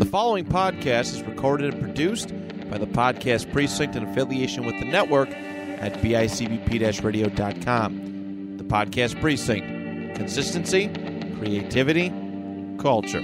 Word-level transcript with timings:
The 0.00 0.06
following 0.06 0.46
podcast 0.46 1.12
is 1.12 1.22
recorded 1.24 1.74
and 1.74 1.82
produced 1.82 2.30
by 2.70 2.78
the 2.78 2.86
Podcast 2.86 3.52
Precinct 3.52 3.96
in 3.96 4.08
affiliation 4.08 4.64
with 4.64 4.80
the 4.80 4.86
network 4.86 5.28
at 5.28 5.92
bicbp 6.00 7.04
radio.com. 7.04 8.56
The 8.56 8.64
Podcast 8.64 9.20
Precinct 9.20 10.16
consistency, 10.16 10.88
creativity, 11.36 12.08
culture. 12.78 13.20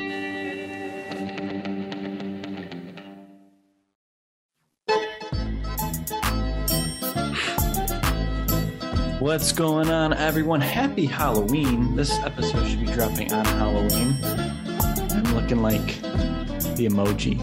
What's 9.18 9.52
going 9.52 9.88
on, 9.88 10.12
everyone? 10.12 10.60
Happy 10.60 11.06
Halloween. 11.06 11.96
This 11.96 12.12
episode 12.18 12.66
should 12.68 12.80
be 12.80 12.92
dropping 12.92 13.32
on 13.32 13.46
Halloween. 13.46 14.14
I'm 14.22 15.34
looking 15.34 15.62
like 15.62 16.35
the 16.76 16.86
emoji, 16.86 17.40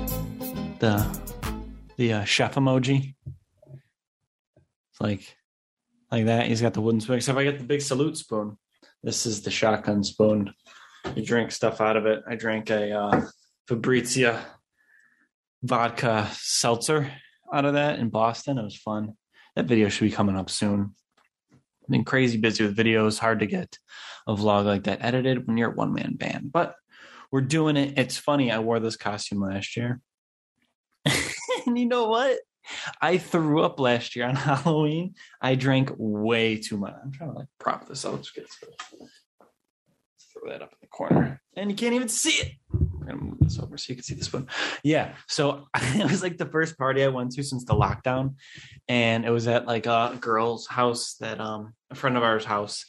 the 0.80 1.05
the 1.98 2.14
uh, 2.14 2.23
chef 2.23 2.55
emoji. 2.55 3.16
It's 4.92 5.02
like 5.02 5.36
like 6.12 6.26
that. 6.26 6.48
He's 6.48 6.62
got 6.62 6.73
the 6.73 6.82
wooden 6.82 7.02
spoon. 7.02 7.18
Except 7.18 7.38
I 7.38 7.44
get 7.44 7.58
the 7.58 7.66
big 7.66 7.82
salute 7.82 8.18
spoon. 8.18 8.58
This 9.02 9.26
is 9.26 9.42
the 9.42 9.52
shotgun 9.52 10.04
spoon. 10.04 10.54
You 11.16 11.26
drink 11.26 11.52
stuff 11.52 11.82
out 11.82 11.98
of 11.98 12.06
it. 12.06 12.23
I 12.28 12.36
drank 12.36 12.70
a 12.70 12.92
uh, 12.98 13.22
Fabrizia 13.68 14.46
vodka 15.64 16.30
seltzer 16.34 17.12
out 17.52 17.66
of 17.66 17.73
that 17.73 18.00
in 18.00 18.09
Boston. 18.09 18.58
It 18.58 18.64
was 18.64 18.78
fun. 18.78 19.14
That 19.56 19.66
video 19.66 19.90
should 19.90 20.06
be 20.06 20.12
coming 20.12 20.38
up 20.38 20.50
soon. 20.50 20.95
I've 21.52 21.90
been 21.90 22.06
crazy 22.06 22.38
busy 22.38 22.66
with 22.66 22.78
videos. 22.78 23.20
Hard 23.20 23.40
to 23.40 23.45
get 23.48 23.78
a 24.28 24.36
vlog 24.36 24.66
like 24.66 24.84
that 24.84 25.04
edited 25.04 25.48
when 25.48 25.58
you're 25.58 25.72
a 25.72 25.76
one 25.76 25.94
man 25.94 26.16
band, 26.16 26.52
but 26.52 26.76
we're 27.34 27.42
doing 27.42 27.78
it. 27.78 27.98
It's 27.98 28.16
funny. 28.16 28.52
I 28.52 28.60
wore 28.60 28.80
this 28.80 28.96
costume 28.96 29.42
last 29.42 29.76
year. 29.76 30.00
and 31.66 31.80
you 31.80 31.88
know 31.88 32.08
what? 32.08 32.38
I 33.02 33.17
threw 33.17 33.64
up 33.64 33.80
last 33.80 34.16
year 34.16 34.28
on 34.28 34.36
Halloween. 34.38 35.16
I 35.42 35.56
drank 35.56 35.92
way 35.98 36.58
too 36.58 36.78
much. 36.78 36.94
I'm 37.03 37.12
trying 37.12 37.31
to 37.31 37.40
like 37.40 37.48
prop 37.59 37.88
this 37.88 38.06
out. 38.06 38.30
Throw 40.44 40.52
that 40.52 40.61
up 40.61 40.72
in 40.73 40.77
the 40.81 40.88
corner. 40.88 41.41
And 41.55 41.69
you 41.69 41.75
can't 41.75 41.94
even 41.94 42.09
see 42.09 42.31
it. 42.31 42.53
We're 42.72 43.05
gonna 43.05 43.22
move 43.22 43.39
this 43.39 43.59
over 43.59 43.77
so 43.77 43.86
you 43.89 43.95
can 43.95 44.03
see 44.03 44.16
this 44.16 44.33
one. 44.33 44.47
Yeah. 44.83 45.13
So 45.27 45.67
it 45.75 46.09
was 46.09 46.22
like 46.22 46.38
the 46.38 46.45
first 46.45 46.77
party 46.77 47.03
I 47.03 47.08
went 47.08 47.31
to 47.33 47.44
since 47.44 47.63
the 47.63 47.73
lockdown. 47.73 48.35
And 48.88 49.25
it 49.25 49.30
was 49.30 49.47
at 49.47 49.67
like 49.67 49.85
a 49.85 50.17
girl's 50.19 50.67
house 50.67 51.16
that 51.19 51.39
um 51.39 51.73
a 51.91 51.95
friend 51.95 52.17
of 52.17 52.23
ours 52.23 52.44
house. 52.44 52.85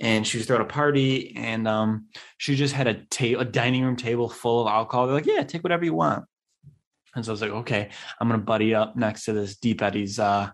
And 0.00 0.26
she 0.26 0.38
was 0.38 0.46
throwing 0.46 0.62
a 0.62 0.66
party 0.66 1.34
and 1.36 1.66
um 1.66 2.06
she 2.38 2.54
just 2.54 2.74
had 2.74 2.86
a 2.86 3.04
table 3.06 3.40
a 3.40 3.44
dining 3.44 3.82
room 3.84 3.96
table 3.96 4.28
full 4.28 4.62
of 4.62 4.72
alcohol. 4.72 5.06
They're 5.06 5.16
like, 5.16 5.26
yeah, 5.26 5.42
take 5.42 5.64
whatever 5.64 5.84
you 5.84 5.94
want. 5.94 6.24
And 7.14 7.24
so 7.24 7.32
I 7.32 7.34
was 7.34 7.42
like, 7.42 7.50
okay, 7.50 7.90
I'm 8.20 8.28
gonna 8.28 8.42
buddy 8.42 8.74
up 8.74 8.96
next 8.96 9.24
to 9.24 9.32
this 9.32 9.56
Deep 9.56 9.82
Eddy's 9.82 10.18
uh, 10.18 10.50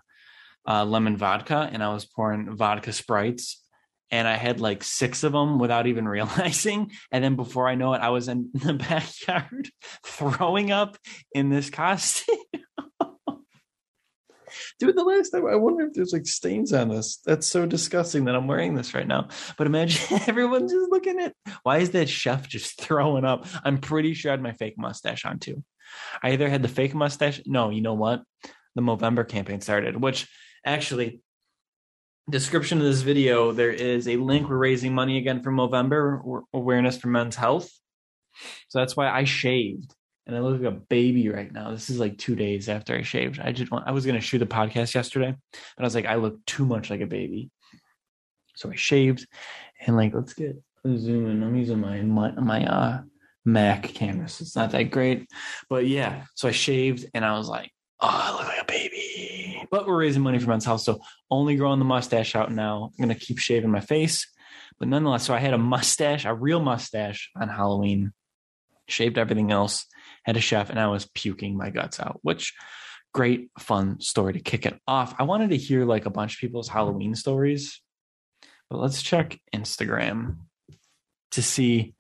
uh, 0.67 0.85
lemon 0.85 1.17
vodka, 1.17 1.69
and 1.73 1.83
I 1.83 1.93
was 1.93 2.05
pouring 2.05 2.55
vodka 2.57 2.93
sprites, 2.93 3.63
and 4.11 4.27
I 4.27 4.37
had 4.37 4.61
like 4.61 4.83
six 4.83 5.23
of 5.25 5.33
them 5.33 5.59
without 5.59 5.87
even 5.87 6.09
realizing. 6.09 6.93
And 7.11 7.23
then 7.23 7.37
before 7.37 7.69
I 7.69 7.75
know 7.75 7.95
it, 7.95 8.01
I 8.01 8.11
was 8.11 8.29
in 8.29 8.51
the 8.55 8.75
backyard 8.75 9.71
throwing 10.05 10.71
up 10.71 10.97
in 11.33 11.51
this 11.51 11.71
costume. 11.71 12.37
Dude, 14.81 14.97
the 14.97 15.05
last 15.05 15.31
time 15.31 15.47
I 15.47 15.57
wonder 15.57 15.87
if 15.87 15.93
there's 15.93 16.13
like 16.13 16.27
stains 16.27 16.73
on 16.73 16.89
this. 16.89 17.19
That's 17.27 17.47
so 17.47 17.67
disgusting 17.67 18.25
that 18.25 18.35
I'm 18.35 18.47
wearing 18.47 18.75
this 18.75 18.95
right 18.95 19.07
now. 19.07 19.29
But 19.57 19.67
imagine 19.67 20.21
everyone 20.27 20.69
just 20.69 20.91
looking 20.91 21.19
at 21.19 21.35
why 21.65 21.79
is 21.79 21.91
that 21.91 22.09
chef 22.09 22.49
just 22.49 22.81
throwing 22.81 23.25
up? 23.25 23.47
I'm 23.65 23.79
pretty 23.79 24.15
sure 24.15 24.31
I 24.31 24.35
had 24.35 24.43
my 24.43 24.53
fake 24.53 24.79
mustache 24.79 25.25
on 25.25 25.39
too. 25.39 25.65
I 26.23 26.31
either 26.31 26.49
had 26.49 26.63
the 26.63 26.69
fake 26.69 26.95
mustache. 26.95 27.41
No, 27.45 27.71
you 27.71 27.81
know 27.81 27.95
what? 27.95 28.23
The 28.75 28.83
Movember 28.83 29.29
campaign 29.29 29.61
started, 29.61 30.01
which 30.01 30.29
actually 30.65 31.21
description 32.31 32.79
of 32.79 32.85
this 32.85 33.03
video, 33.03 33.53
there 33.53 33.71
is 33.71 34.09
a 34.09 34.17
link. 34.17 34.49
We're 34.49 34.57
raising 34.57 34.95
money 34.95 35.19
again 35.19 35.43
for 35.43 35.51
Movember 35.51 36.43
awareness 36.53 36.99
for 36.99 37.09
men's 37.09 37.37
health. 37.37 37.71
So 38.69 38.79
that's 38.79 38.97
why 38.97 39.09
I 39.09 39.25
shaved 39.25 39.95
and 40.27 40.37
I 40.37 40.41
look 40.41 40.61
like 40.61 40.73
a 40.73 40.77
baby 40.77 41.29
right 41.29 41.51
now. 41.51 41.71
This 41.71 41.91
is 41.91 41.99
like 41.99 42.19
two 42.19 42.37
days 42.37 42.69
after 42.69 42.95
I 42.95 43.03
shaved. 43.03 43.41
I 43.41 43.53
just 43.53 43.73
want, 43.73 43.89
I 43.89 43.93
was 43.93 44.05
going 44.05 44.15
to 44.15 44.21
shoot 44.21 44.43
a 44.43 44.47
podcast 44.47 44.95
yesterday, 44.95 45.35
but 45.53 45.83
I 45.83 45.83
was 45.83 45.95
like, 45.95 46.07
I 46.07 46.17
look 46.17 46.45
too 46.45 46.67
much 46.67 46.91
like 46.91 47.01
a 47.01 47.07
baby. 47.07 47.51
So 48.55 48.71
I 48.71 48.75
shaved 48.75 49.27
and 49.81 49.97
like, 49.97 50.15
let's 50.15 50.35
get 50.35 50.63
zoom 50.87 51.31
in. 51.31 51.43
I'm 51.43 51.57
using 51.57 51.81
my, 51.81 52.03
my, 52.03 52.31
my, 52.33 52.67
uh, 52.67 53.01
Mac 53.45 53.85
camera. 53.85 54.29
So 54.29 54.43
it's 54.43 54.55
not 54.55 54.73
that 54.73 54.91
great, 54.91 55.27
but 55.71 55.87
yeah. 55.87 56.25
So 56.35 56.49
I 56.49 56.53
shaved 56.53 57.07
and 57.15 57.25
I 57.25 57.39
was 57.39 57.49
like, 57.49 57.71
oh, 58.01 58.09
I 58.11 58.33
look 58.33 58.47
like 58.47 58.63
a 58.63 58.67
baby. 58.67 58.98
But 59.71 59.87
we're 59.87 59.99
raising 59.99 60.23
money 60.23 60.39
for 60.39 60.49
men's 60.49 60.65
health. 60.65 60.81
So 60.83 61.01
only 61.31 61.57
growing 61.57 61.79
the 61.79 61.85
mustache 61.85 62.35
out 62.35 62.53
now. 62.53 62.91
I'm 62.93 63.05
going 63.05 63.17
to 63.17 63.25
keep 63.25 63.39
shaving 63.39 63.71
my 63.71 63.81
face. 63.81 64.27
But 64.79 64.89
nonetheless, 64.89 65.25
so 65.25 65.35
I 65.35 65.39
had 65.39 65.55
a 65.55 65.59
mustache, 65.59 66.25
a 66.25 66.35
real 66.35 66.61
mustache 66.61 67.31
on 67.37 67.49
Halloween, 67.49 68.13
shaved 68.87 69.19
everything 69.19 69.51
else 69.51 69.87
had 70.29 70.37
a 70.37 70.41
chef 70.43 70.69
and 70.69 70.79
I 70.79 70.89
was 70.89 71.09
puking 71.15 71.57
my 71.57 71.71
guts 71.71 71.99
out, 71.99 72.19
which 72.21 72.53
great 73.15 73.51
fun 73.59 73.99
story 74.01 74.35
to 74.35 74.41
kick 74.41 74.67
it 74.67 74.79
off. 74.87 75.15
I 75.19 75.23
wanted 75.23 75.51
to 75.51 75.57
hear 75.57 75.87
like 75.87 76.05
a 76.05 76.11
bunch 76.11 76.35
of 76.35 76.41
people's 76.41 76.69
Halloween 76.69 77.15
stories, 77.15 77.81
but 78.69 78.79
let's 78.79 79.03
check 79.03 79.41
Instagram 79.55 80.37
to 81.31 81.43
see 81.43 81.95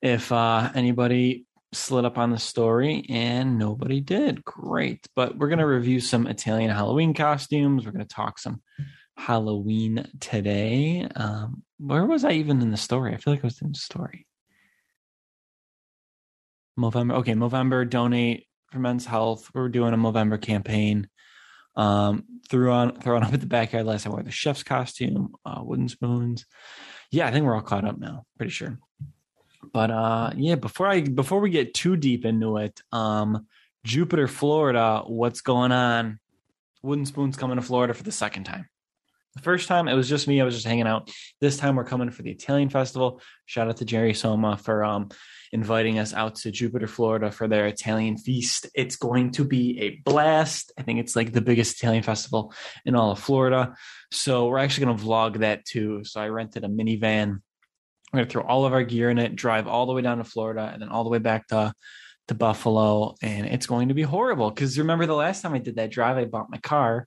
if 0.00 0.30
uh, 0.30 0.70
anybody 0.76 1.44
slid 1.72 2.04
up 2.04 2.18
on 2.18 2.30
the 2.30 2.38
story 2.38 3.04
and 3.08 3.58
nobody 3.58 4.00
did. 4.00 4.44
Great. 4.44 5.06
But 5.14 5.36
we're 5.36 5.48
going 5.48 5.60
to 5.60 5.66
review 5.66 6.00
some 6.00 6.26
Italian 6.26 6.70
Halloween 6.70 7.14
costumes. 7.14 7.84
We're 7.84 7.92
going 7.92 8.06
to 8.06 8.14
talk 8.14 8.38
some 8.38 8.62
Halloween 9.16 10.06
today. 10.18 11.06
Um, 11.14 11.62
where 11.78 12.04
was 12.04 12.24
I 12.24 12.32
even 12.32 12.60
in 12.62 12.70
the 12.70 12.76
story? 12.76 13.14
I 13.14 13.18
feel 13.18 13.32
like 13.32 13.44
I 13.44 13.46
was 13.46 13.60
in 13.62 13.72
the 13.72 13.78
story. 13.78 14.26
Movember. 16.78 17.14
Okay, 17.16 17.34
November 17.34 17.84
donate 17.84 18.46
for 18.70 18.78
men's 18.78 19.06
health. 19.06 19.50
We're 19.54 19.68
doing 19.68 19.94
a 19.94 19.98
Movember 19.98 20.40
campaign. 20.40 21.08
Um, 21.76 22.24
threw 22.48 22.72
on 22.72 23.00
throwing 23.00 23.22
up 23.22 23.32
at 23.32 23.40
the 23.40 23.46
backyard 23.46 23.86
last 23.86 24.06
I 24.06 24.10
wore 24.10 24.22
the 24.22 24.30
chef's 24.30 24.62
costume, 24.62 25.34
uh, 25.44 25.60
wooden 25.62 25.88
spoons. 25.88 26.46
Yeah, 27.10 27.26
I 27.26 27.30
think 27.30 27.44
we're 27.44 27.54
all 27.54 27.62
caught 27.62 27.84
up 27.84 27.98
now. 27.98 28.24
Pretty 28.36 28.50
sure. 28.50 28.78
But 29.72 29.90
uh, 29.90 30.32
yeah, 30.36 30.56
before 30.56 30.86
I 30.86 31.00
before 31.02 31.40
we 31.40 31.50
get 31.50 31.74
too 31.74 31.96
deep 31.96 32.24
into 32.24 32.56
it, 32.56 32.80
um, 32.92 33.46
Jupiter, 33.84 34.28
Florida, 34.28 35.02
what's 35.06 35.40
going 35.40 35.72
on? 35.72 36.18
Wooden 36.82 37.06
spoons 37.06 37.36
coming 37.36 37.56
to 37.56 37.62
Florida 37.62 37.94
for 37.94 38.02
the 38.02 38.12
second 38.12 38.44
time. 38.44 38.68
The 39.36 39.42
first 39.42 39.68
time 39.68 39.86
it 39.86 39.94
was 39.94 40.08
just 40.08 40.26
me, 40.26 40.40
I 40.40 40.44
was 40.44 40.54
just 40.54 40.66
hanging 40.66 40.88
out. 40.88 41.10
This 41.40 41.56
time 41.56 41.76
we're 41.76 41.84
coming 41.84 42.10
for 42.10 42.22
the 42.22 42.32
Italian 42.32 42.68
festival. 42.68 43.20
Shout 43.46 43.68
out 43.68 43.76
to 43.76 43.84
Jerry 43.84 44.12
Soma 44.12 44.56
for 44.56 44.84
um 44.84 45.10
inviting 45.52 45.98
us 45.98 46.12
out 46.12 46.36
to 46.36 46.50
Jupiter, 46.50 46.86
Florida 46.86 47.30
for 47.30 47.46
their 47.46 47.66
Italian 47.66 48.16
feast. 48.16 48.66
It's 48.74 48.96
going 48.96 49.32
to 49.32 49.44
be 49.44 49.80
a 49.80 50.00
blast. 50.04 50.72
I 50.78 50.82
think 50.82 51.00
it's 51.00 51.14
like 51.14 51.32
the 51.32 51.40
biggest 51.40 51.76
Italian 51.76 52.02
festival 52.02 52.52
in 52.84 52.94
all 52.94 53.12
of 53.12 53.20
Florida. 53.20 53.74
So 54.10 54.48
we're 54.48 54.58
actually 54.58 54.86
going 54.86 54.98
to 54.98 55.04
vlog 55.04 55.38
that 55.38 55.64
too. 55.64 56.02
So 56.04 56.20
I 56.20 56.28
rented 56.28 56.64
a 56.64 56.68
minivan. 56.68 57.42
We're 58.12 58.18
going 58.18 58.28
to 58.28 58.32
throw 58.32 58.42
all 58.42 58.64
of 58.64 58.72
our 58.72 58.82
gear 58.82 59.10
in 59.10 59.18
it, 59.18 59.36
drive 59.36 59.66
all 59.66 59.86
the 59.86 59.92
way 59.92 60.02
down 60.02 60.18
to 60.18 60.24
Florida, 60.24 60.70
and 60.72 60.82
then 60.82 60.88
all 60.88 61.04
the 61.04 61.10
way 61.10 61.18
back 61.18 61.46
to 61.48 61.72
to 62.28 62.34
Buffalo. 62.34 63.16
And 63.22 63.46
it's 63.46 63.66
going 63.66 63.88
to 63.88 63.94
be 63.94 64.02
horrible 64.02 64.50
because 64.50 64.78
remember 64.78 65.06
the 65.06 65.14
last 65.14 65.42
time 65.42 65.54
I 65.54 65.58
did 65.58 65.76
that 65.76 65.90
drive, 65.90 66.16
I 66.16 66.24
bought 66.24 66.50
my 66.50 66.58
car 66.58 67.06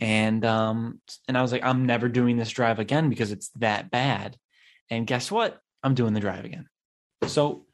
and 0.00 0.44
um 0.44 1.00
and 1.26 1.36
I 1.36 1.42
was 1.42 1.52
like, 1.52 1.64
I'm 1.64 1.86
never 1.86 2.08
doing 2.08 2.36
this 2.36 2.50
drive 2.50 2.78
again 2.78 3.08
because 3.08 3.32
it's 3.32 3.48
that 3.56 3.90
bad. 3.90 4.36
And 4.90 5.06
guess 5.06 5.30
what? 5.30 5.58
I'm 5.82 5.94
doing 5.94 6.14
the 6.14 6.20
drive 6.20 6.44
again. 6.44 6.66
So 7.26 7.66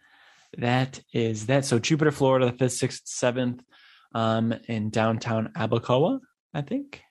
that 0.58 1.00
is 1.12 1.46
that. 1.46 1.64
So 1.64 1.78
Jupiter, 1.78 2.10
Florida, 2.10 2.46
the 2.46 2.56
fifth, 2.56 2.72
sixth, 2.72 3.02
seventh, 3.04 3.62
um, 4.14 4.54
in 4.68 4.90
downtown 4.90 5.52
Abacoa, 5.56 6.20
I 6.52 6.62
think. 6.62 7.02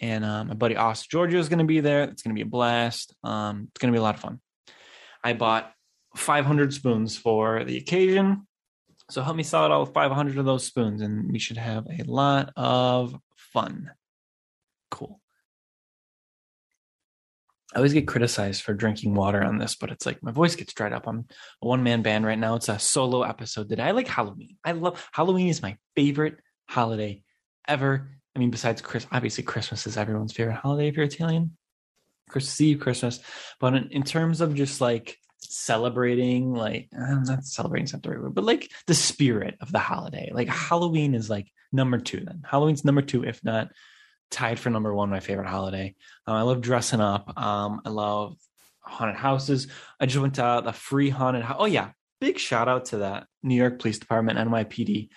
And 0.00 0.24
um, 0.24 0.48
my 0.48 0.54
buddy 0.54 0.76
Austin 0.76 1.08
Georgia 1.10 1.38
is 1.38 1.48
going 1.48 1.58
to 1.60 1.64
be 1.64 1.80
there. 1.80 2.04
It's 2.04 2.22
going 2.22 2.34
to 2.34 2.38
be 2.38 2.46
a 2.46 2.50
blast. 2.50 3.14
Um, 3.22 3.68
it's 3.70 3.78
going 3.78 3.92
to 3.92 3.96
be 3.96 4.00
a 4.00 4.02
lot 4.02 4.14
of 4.14 4.20
fun. 4.20 4.40
I 5.24 5.32
bought 5.34 5.72
500 6.16 6.74
spoons 6.74 7.16
for 7.16 7.64
the 7.64 7.76
occasion. 7.76 8.46
So 9.10 9.22
help 9.22 9.36
me 9.36 9.42
sell 9.42 9.64
it 9.64 9.70
all 9.70 9.80
with 9.80 9.94
500 9.94 10.38
of 10.38 10.44
those 10.44 10.64
spoons, 10.64 11.02
and 11.02 11.30
we 11.30 11.38
should 11.38 11.58
have 11.58 11.86
a 11.86 12.04
lot 12.04 12.52
of 12.56 13.14
fun. 13.36 13.90
Cool. 14.90 15.20
I 17.74 17.78
always 17.78 17.94
get 17.94 18.06
criticized 18.06 18.62
for 18.62 18.74
drinking 18.74 19.14
water 19.14 19.42
on 19.42 19.58
this, 19.58 19.76
but 19.76 19.90
it's 19.90 20.04
like 20.04 20.22
my 20.22 20.30
voice 20.30 20.54
gets 20.56 20.74
dried 20.74 20.92
up. 20.92 21.06
I'm 21.06 21.26
a 21.62 21.66
one 21.66 21.82
man 21.82 22.02
band 22.02 22.26
right 22.26 22.38
now. 22.38 22.54
It's 22.54 22.68
a 22.68 22.78
solo 22.78 23.22
episode 23.22 23.70
That 23.70 23.80
I 23.80 23.92
like 23.92 24.08
Halloween. 24.08 24.56
I 24.64 24.72
love 24.72 25.08
Halloween 25.12 25.48
is 25.48 25.62
my 25.62 25.76
favorite 25.96 26.36
holiday 26.68 27.22
ever. 27.66 28.10
I 28.36 28.38
mean, 28.38 28.50
besides 28.50 28.82
Chris, 28.82 29.06
obviously 29.10 29.44
Christmas 29.44 29.86
is 29.86 29.96
everyone's 29.96 30.32
favorite 30.32 30.56
holiday 30.56 30.88
if 30.88 30.96
you're 30.96 31.06
Italian. 31.06 31.56
Eve, 32.60 32.80
Christmas. 32.80 33.20
But 33.60 33.74
in, 33.74 33.88
in 33.90 34.02
terms 34.02 34.40
of 34.40 34.54
just 34.54 34.80
like 34.80 35.18
celebrating 35.40 36.54
like 36.54 36.88
I'm 36.98 37.24
not 37.24 37.44
celebrating 37.44 37.86
something, 37.86 38.30
but 38.32 38.44
like 38.44 38.70
the 38.86 38.94
spirit 38.94 39.56
of 39.60 39.72
the 39.72 39.78
holiday. 39.78 40.30
Like 40.32 40.48
Halloween 40.48 41.14
is 41.14 41.28
like 41.28 41.48
number 41.72 41.98
two. 41.98 42.24
Then 42.24 42.42
Halloween's 42.48 42.84
number 42.84 43.02
two, 43.02 43.24
if 43.24 43.44
not 43.44 43.70
tied 44.30 44.58
for 44.58 44.70
number 44.70 44.94
one. 44.94 45.10
My 45.10 45.20
favorite 45.20 45.48
holiday. 45.48 45.94
Um, 46.26 46.36
I 46.36 46.42
love 46.42 46.60
dressing 46.60 47.00
up. 47.00 47.38
Um, 47.38 47.82
I 47.84 47.90
love 47.90 48.36
haunted 48.80 49.16
houses. 49.16 49.68
I 50.00 50.06
just 50.06 50.20
went 50.20 50.34
to 50.34 50.62
the 50.64 50.72
free 50.72 51.10
haunted 51.10 51.42
house. 51.42 51.56
Oh 51.58 51.66
yeah, 51.66 51.90
big 52.20 52.38
shout 52.38 52.68
out 52.68 52.86
to 52.86 52.98
that 52.98 53.26
New 53.42 53.56
York 53.56 53.78
Police 53.78 53.98
Department 53.98 54.38
NYPD. 54.38 55.08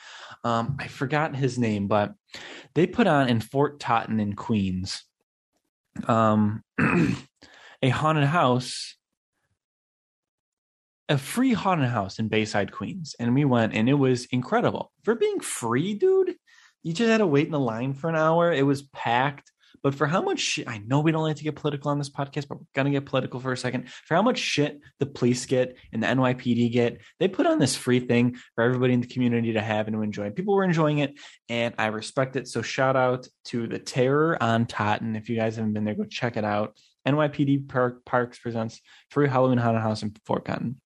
Um, 0.43 0.75
I 0.79 0.87
forgot 0.87 1.35
his 1.35 1.57
name, 1.57 1.87
but 1.87 2.13
they 2.73 2.87
put 2.87 3.07
on 3.07 3.29
in 3.29 3.39
Fort 3.39 3.79
Totten 3.79 4.19
in 4.19 4.35
Queens 4.35 5.03
um, 6.07 6.63
a 7.81 7.89
haunted 7.89 8.25
house 8.25 8.95
a 11.09 11.17
free 11.17 11.53
haunted 11.53 11.89
house 11.89 12.19
in 12.19 12.27
Bayside, 12.27 12.71
Queens. 12.71 13.15
And 13.19 13.33
we 13.35 13.45
went 13.45 13.73
and 13.73 13.87
it 13.87 13.93
was 13.93 14.25
incredible. 14.25 14.91
For 15.03 15.15
being 15.15 15.39
free, 15.39 15.93
dude, 15.93 16.35
you 16.83 16.93
just 16.93 17.09
had 17.09 17.17
to 17.17 17.27
wait 17.27 17.45
in 17.45 17.51
the 17.51 17.59
line 17.59 17.93
for 17.93 18.09
an 18.09 18.15
hour. 18.15 18.51
It 18.51 18.65
was 18.65 18.83
packed. 18.83 19.51
But 19.85 19.93
for 19.93 20.07
how 20.07 20.23
much 20.23 20.39
shit, 20.39 20.67
I 20.67 20.79
know 20.79 21.01
we 21.01 21.11
don't 21.11 21.21
like 21.21 21.35
to 21.35 21.43
get 21.43 21.55
political 21.55 21.91
on 21.91 21.99
this 21.99 22.09
podcast, 22.09 22.47
but 22.47 22.57
we're 22.57 22.83
to 22.85 22.89
get 22.89 23.05
political 23.05 23.39
for 23.39 23.51
a 23.51 23.57
second. 23.57 23.87
For 24.07 24.15
how 24.15 24.23
much 24.23 24.39
shit 24.39 24.79
the 24.97 25.05
police 25.05 25.45
get 25.45 25.77
and 25.93 26.01
the 26.01 26.07
NYPD 26.07 26.71
get, 26.71 27.01
they 27.19 27.27
put 27.27 27.45
on 27.45 27.59
this 27.59 27.75
free 27.75 27.99
thing 27.99 28.35
for 28.55 28.63
everybody 28.63 28.93
in 28.95 29.01
the 29.01 29.05
community 29.05 29.53
to 29.53 29.61
have 29.61 29.85
and 29.85 29.95
to 29.95 30.01
enjoy. 30.01 30.31
People 30.31 30.55
were 30.55 30.63
enjoying 30.63 30.97
it, 30.97 31.19
and 31.49 31.75
I 31.77 31.85
respect 31.85 32.35
it. 32.35 32.47
So 32.47 32.63
shout 32.63 32.95
out 32.95 33.27
to 33.49 33.67
the 33.67 33.77
Terror 33.77 34.41
on 34.41 34.65
Totten. 34.65 35.15
If 35.15 35.29
you 35.29 35.35
guys 35.35 35.57
haven't 35.57 35.73
been 35.73 35.85
there, 35.85 35.93
go 35.93 36.05
check 36.05 36.35
it 36.35 36.43
out. 36.43 36.75
NYPD 37.07 37.69
Park, 37.69 38.05
Parks 38.05 38.39
presents 38.39 38.81
Free 39.11 39.29
Halloween 39.29 39.59
Haunted 39.59 39.83
House 39.83 40.01
in 40.01 40.15
Fort 40.25 40.45
Totten 40.45 40.81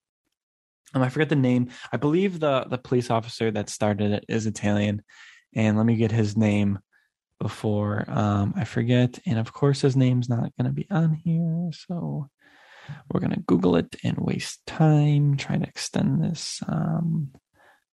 um, 0.93 1.03
I 1.03 1.07
forget 1.07 1.29
the 1.29 1.37
name. 1.37 1.69
I 1.93 1.95
believe 1.95 2.41
the 2.41 2.65
the 2.69 2.77
police 2.77 3.09
officer 3.09 3.49
that 3.49 3.69
started 3.69 4.11
it 4.11 4.25
is 4.27 4.45
Italian, 4.45 5.03
and 5.55 5.77
let 5.77 5.85
me 5.85 5.95
get 5.95 6.11
his 6.11 6.35
name 6.35 6.79
before 7.39 8.05
um, 8.07 8.53
I 8.55 8.65
forget. 8.65 9.19
And 9.25 9.39
of 9.39 9.53
course, 9.53 9.81
his 9.81 9.95
name's 9.95 10.29
not 10.29 10.55
going 10.57 10.65
to 10.65 10.71
be 10.71 10.87
on 10.89 11.13
here, 11.13 11.71
so 11.71 12.29
we're 13.11 13.19
going 13.19 13.33
to 13.33 13.39
Google 13.41 13.75
it 13.75 13.95
and 14.03 14.17
waste 14.17 14.65
time 14.65 15.37
trying 15.37 15.61
to 15.61 15.67
extend 15.67 16.23
this 16.23 16.61
um, 16.67 17.31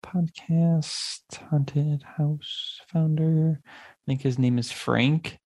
podcast. 0.03 1.21
Haunted 1.49 2.03
House 2.03 2.79
founder. 2.91 3.61
I 3.65 4.01
think 4.05 4.21
his 4.21 4.37
name 4.39 4.57
is 4.57 4.71
Frank. 4.71 5.39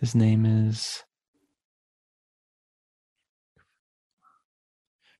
His 0.00 0.14
name 0.14 0.46
is 0.46 1.04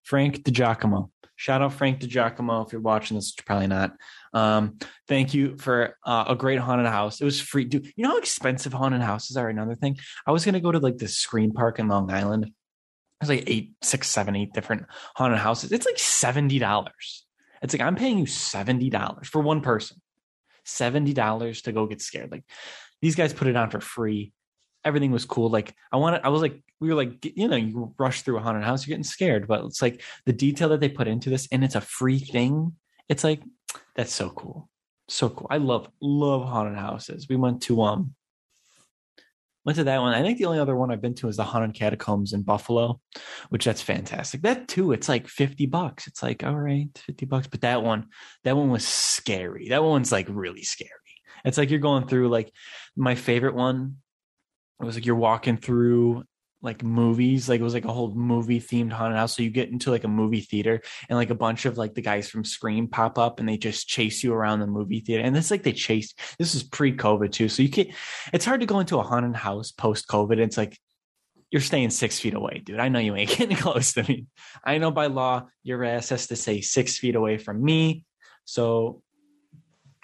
Frank 0.03 0.43
DiGiacomo. 0.43 1.11
Shout 1.41 1.63
out 1.63 1.73
Frank 1.73 2.01
DiGiacomo 2.01 2.67
if 2.67 2.71
you're 2.71 2.83
watching 2.83 3.17
this, 3.17 3.33
probably 3.33 3.67
not. 3.67 3.97
Um, 4.35 4.77
thank 5.09 5.33
you 5.33 5.57
for 5.57 5.97
uh, 6.05 6.27
a 6.29 6.37
great 6.37 6.59
haunted 6.59 6.87
house. 6.87 7.19
It 7.19 7.25
was 7.25 7.41
free. 7.41 7.65
Dude, 7.65 7.87
you 7.97 8.05
know 8.05 8.11
how 8.11 8.19
expensive 8.19 8.75
haunted 8.75 9.01
houses 9.01 9.39
are? 9.39 9.49
Another 9.49 9.75
thing, 9.75 9.97
I 10.27 10.33
was 10.33 10.45
gonna 10.45 10.61
go 10.61 10.71
to 10.71 10.79
like 10.79 10.99
the 10.99 11.09
Scream 11.09 11.53
Park 11.53 11.79
in 11.79 11.89
Long 11.89 12.11
Island. 12.11 12.53
There's 13.19 13.31
like 13.31 13.45
eight, 13.47 13.73
six, 13.81 14.11
seven, 14.11 14.37
eight 14.37 14.53
different 14.53 14.85
haunted 15.17 15.39
houses. 15.39 15.73
It's 15.73 15.87
like 15.87 15.99
seventy 15.99 16.59
dollars. 16.59 17.25
It's 17.63 17.73
like 17.73 17.81
I'm 17.81 17.97
paying 17.97 18.19
you 18.19 18.27
seventy 18.27 18.91
dollars 18.91 19.27
for 19.27 19.41
one 19.41 19.63
person. 19.63 19.97
Seventy 20.67 21.15
dollars 21.15 21.63
to 21.63 21.73
go 21.73 21.87
get 21.87 22.03
scared. 22.03 22.31
Like 22.31 22.45
these 23.01 23.17
guys 23.17 23.33
put 23.33 23.49
it 23.49 23.57
on 23.57 23.71
for 23.71 23.81
free 23.81 24.35
everything 24.85 25.11
was 25.11 25.25
cool. 25.25 25.51
Like 25.51 25.75
I 25.93 25.97
wanted, 25.97 26.23
I 26.25 26.29
was 26.29 26.43
like, 26.43 26.63
we 26.81 26.89
were 26.89 26.95
like, 26.95 27.25
you 27.37 27.49
know, 27.49 27.57
you 27.57 27.95
rush 27.99 28.23
through 28.23 28.39
a 28.39 28.41
haunted 28.41 28.65
house, 28.65 28.87
you're 28.87 28.93
getting 28.93 29.05
scared, 29.05 29.47
but 29.47 29.65
it's 29.65 29.83
like 29.83 30.03
the 30.27 30.33
detail 30.33 30.71
that 30.71 30.81
they 30.81 30.89
put 30.89 31.09
into 31.09 31.31
this, 31.31 31.49
and 31.53 31.63
it's 31.63 31.75
a 31.75 31.81
free 31.81 32.19
thing. 32.19 32.73
It's 33.09 33.25
like 33.25 33.43
that's 33.97 34.15
so 34.15 34.31
cool, 34.31 34.69
so 35.09 35.29
cool. 35.29 35.47
I 35.51 35.59
love 35.59 35.89
love 36.01 36.49
haunted 36.49 36.79
houses. 36.79 37.27
We 37.29 37.37
went 37.37 37.63
to 37.63 37.83
um, 37.83 38.15
went 39.65 39.77
to 39.77 39.85
that 39.85 40.01
one. 40.01 40.15
I 40.15 40.23
think 40.23 40.39
the 40.39 40.47
only 40.47 40.59
other 40.59 40.77
one 40.77 40.91
I've 40.91 41.03
been 41.03 41.15
to 41.17 41.29
is 41.29 41.37
the 41.37 41.45
haunted 41.45 41.75
catacombs 41.75 42.33
in 42.33 42.43
Buffalo, 42.43 43.01
which 43.51 43.67
that's 43.67 43.83
fantastic. 43.83 44.43
That 44.43 44.69
too, 44.69 44.93
it's 44.93 45.09
like 45.09 45.29
fifty 45.29 45.67
bucks. 45.67 46.07
It's 46.07 46.23
like 46.23 46.45
all 46.45 46.57
right, 46.57 46.89
fifty 46.97 47.27
bucks, 47.27 47.47
but 47.47 47.61
that 47.61 47.83
one, 47.83 48.07
that 48.45 48.57
one 48.57 48.71
was 48.71 48.87
scary. 48.87 49.69
That 49.69 49.85
one's 49.85 50.13
like 50.13 50.27
really 50.31 50.63
scary. 50.63 50.91
It's 51.45 51.59
like 51.59 51.71
you're 51.71 51.79
going 51.79 52.07
through 52.07 52.29
like 52.29 52.53
my 52.97 53.15
favorite 53.15 53.55
one 53.55 53.97
it 54.81 54.85
was 54.85 54.95
like 54.95 55.07
you're 55.07 55.17
walking 55.17 55.57
through 55.57 56.25
like 56.63 56.83
movies 56.83 57.49
like 57.49 57.61
it 57.61 57.65
was 57.65 57.73
like 57.73 57.87
a 57.87 57.93
whole 57.93 58.15
movie 58.15 58.61
themed 58.61 58.93
haunted 58.93 59.19
house. 59.19 59.37
So 59.37 59.43
you 59.43 59.51
get 59.51 59.71
into 59.71 59.91
like 59.91 60.05
a 60.05 60.09
movie 60.09 60.43
theater 60.43 60.83
and 61.09 61.17
like 61.17 61.31
a 61.31 61.35
bunch 61.35 61.65
of 61.65 61.79
like 61.79 61.95
the 61.95 62.03
guys 62.03 62.29
from 62.29 62.45
scream 62.45 62.89
pop 62.89 63.19
up 63.19 63.41
and 63.41 63.49
they 63.49 63.57
just 63.57 63.89
chase 63.89 64.23
you 64.23 64.35
around 64.35 64.61
the 64.61 64.67
movie 64.67 65.01
theater. 65.01 65.25
And 65.25 65.37
it's 65.37 65.51
like 65.51 65.63
they 65.63 65.73
chase 65.73 66.15
this 66.39 66.55
is 66.55 66.63
pre-covid 66.63 67.33
too. 67.33 67.49
So 67.49 67.63
you 67.63 67.71
can't 67.71 67.91
it's 68.33 68.45
hard 68.45 68.61
to 68.61 68.67
go 68.67 68.81
into 68.81 68.99
a 68.99 69.03
haunted 69.03 69.37
house 69.37 69.73
post-covid. 69.73 70.39
It's 70.39 70.59
like 70.59 70.79
you're 71.51 71.63
staying 71.63 71.91
six 71.91 72.21
feet 72.21 72.35
away 72.35 72.63
dude. 72.65 72.79
I 72.79 72.89
know 72.89 72.99
you 72.99 73.17
ain't 73.17 73.31
getting 73.39 73.57
close 73.57 73.95
to 73.95 74.03
me. 74.03 74.27
I 74.63 74.79
know 74.79 74.91
by 74.91 75.07
law 75.07 75.49
your 75.63 75.83
ass 75.83 76.11
has 76.11 76.27
to 76.27 76.37
stay 76.37 76.61
six 76.61 76.99
feet 76.99 77.17
away 77.17 77.39
from 77.39 77.63
me. 77.63 78.05
So 78.45 79.03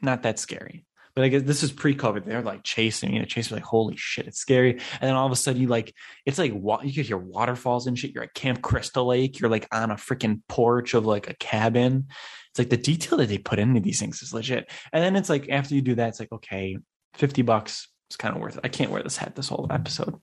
not 0.00 0.22
that 0.22 0.38
scary 0.38 0.85
but 1.16 1.24
I 1.24 1.28
guess 1.28 1.42
this 1.42 1.62
is 1.62 1.72
pre-COVID. 1.72 2.26
They're 2.26 2.42
like 2.42 2.62
chasing 2.62 3.14
you 3.14 3.20
know, 3.20 3.24
chasing 3.24 3.56
like, 3.56 3.64
holy 3.64 3.96
shit, 3.96 4.26
it's 4.26 4.38
scary. 4.38 4.72
And 4.72 5.00
then 5.00 5.14
all 5.14 5.24
of 5.24 5.32
a 5.32 5.36
sudden, 5.36 5.62
you 5.62 5.66
like, 5.66 5.94
it's 6.26 6.36
like 6.36 6.52
you 6.52 6.92
could 6.92 7.06
hear 7.06 7.16
waterfalls 7.16 7.86
and 7.86 7.98
shit. 7.98 8.12
You're 8.12 8.24
at 8.24 8.34
Camp 8.34 8.60
Crystal 8.60 9.06
Lake. 9.06 9.40
You're 9.40 9.48
like 9.48 9.66
on 9.72 9.90
a 9.90 9.94
freaking 9.94 10.42
porch 10.46 10.92
of 10.92 11.06
like 11.06 11.30
a 11.30 11.34
cabin. 11.34 12.08
It's 12.50 12.58
like 12.58 12.68
the 12.68 12.76
detail 12.76 13.16
that 13.16 13.30
they 13.30 13.38
put 13.38 13.58
into 13.58 13.80
these 13.80 13.98
things 13.98 14.20
is 14.20 14.34
legit. 14.34 14.70
And 14.92 15.02
then 15.02 15.16
it's 15.16 15.30
like 15.30 15.48
after 15.48 15.74
you 15.74 15.80
do 15.80 15.94
that, 15.94 16.08
it's 16.10 16.20
like 16.20 16.32
okay, 16.32 16.76
fifty 17.14 17.40
bucks. 17.40 17.88
It's 18.10 18.16
kind 18.16 18.36
of 18.36 18.42
worth 18.42 18.58
it. 18.58 18.60
I 18.64 18.68
can't 18.68 18.90
wear 18.90 19.02
this 19.02 19.16
hat 19.16 19.34
this 19.34 19.48
whole 19.48 19.66
episode. 19.70 20.16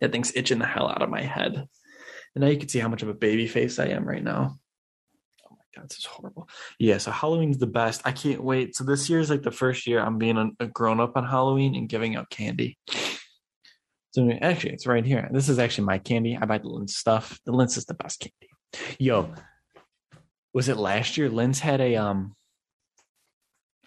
That 0.00 0.12
thing's 0.12 0.34
itching 0.36 0.60
the 0.60 0.66
hell 0.66 0.88
out 0.88 1.02
of 1.02 1.10
my 1.10 1.22
head. 1.22 1.56
And 2.34 2.42
now 2.42 2.46
you 2.46 2.58
can 2.58 2.68
see 2.68 2.78
how 2.78 2.88
much 2.88 3.02
of 3.02 3.08
a 3.08 3.14
baby 3.14 3.48
face 3.48 3.80
I 3.80 3.86
am 3.86 4.04
right 4.04 4.22
now. 4.22 4.58
God, 5.74 5.88
this 5.88 5.98
is 5.98 6.04
horrible. 6.04 6.48
Yeah, 6.78 6.98
so 6.98 7.10
Halloween's 7.10 7.58
the 7.58 7.66
best. 7.66 8.02
I 8.04 8.12
can't 8.12 8.42
wait. 8.42 8.76
So 8.76 8.84
this 8.84 9.08
year 9.08 9.20
is 9.20 9.30
like 9.30 9.42
the 9.42 9.50
first 9.50 9.86
year 9.86 10.00
I'm 10.00 10.18
being 10.18 10.54
a, 10.60 10.66
grown 10.66 11.00
up 11.00 11.16
on 11.16 11.24
Halloween 11.24 11.74
and 11.74 11.88
giving 11.88 12.16
out 12.16 12.30
candy. 12.30 12.78
So 14.12 14.30
actually, 14.42 14.74
it's 14.74 14.86
right 14.86 15.04
here. 15.04 15.28
This 15.32 15.48
is 15.48 15.58
actually 15.58 15.86
my 15.86 15.98
candy. 15.98 16.38
I 16.40 16.44
buy 16.44 16.58
the 16.58 16.68
Lindt 16.68 16.90
stuff. 16.90 17.40
The 17.44 17.52
Lindt 17.52 17.76
is 17.76 17.86
the 17.86 17.94
best 17.94 18.20
candy. 18.20 18.96
Yo, 18.98 19.32
was 20.52 20.68
it 20.68 20.76
last 20.76 21.16
year? 21.16 21.28
Lindt's 21.28 21.58
had 21.58 21.80
a 21.80 21.96
um 21.96 22.34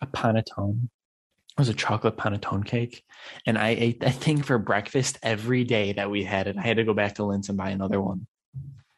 a 0.02 0.08
panettone. 0.08 0.84
It 0.86 1.60
was 1.62 1.70
a 1.70 1.74
chocolate 1.74 2.18
panettone 2.18 2.66
cake, 2.66 3.04
and 3.46 3.58
I 3.58 3.70
ate 3.70 4.02
that 4.02 4.16
thing 4.16 4.42
for 4.42 4.58
breakfast 4.58 5.18
every 5.24 5.64
day 5.64 5.94
that 5.94 6.12
we 6.12 6.24
had 6.24 6.48
it. 6.48 6.58
I 6.58 6.62
had 6.62 6.78
to 6.78 6.84
go 6.84 6.94
back 6.94 7.16
to 7.16 7.24
Lindt's 7.24 7.50
and 7.50 7.58
buy 7.58 7.70
another 7.70 8.02
one. 8.02 8.28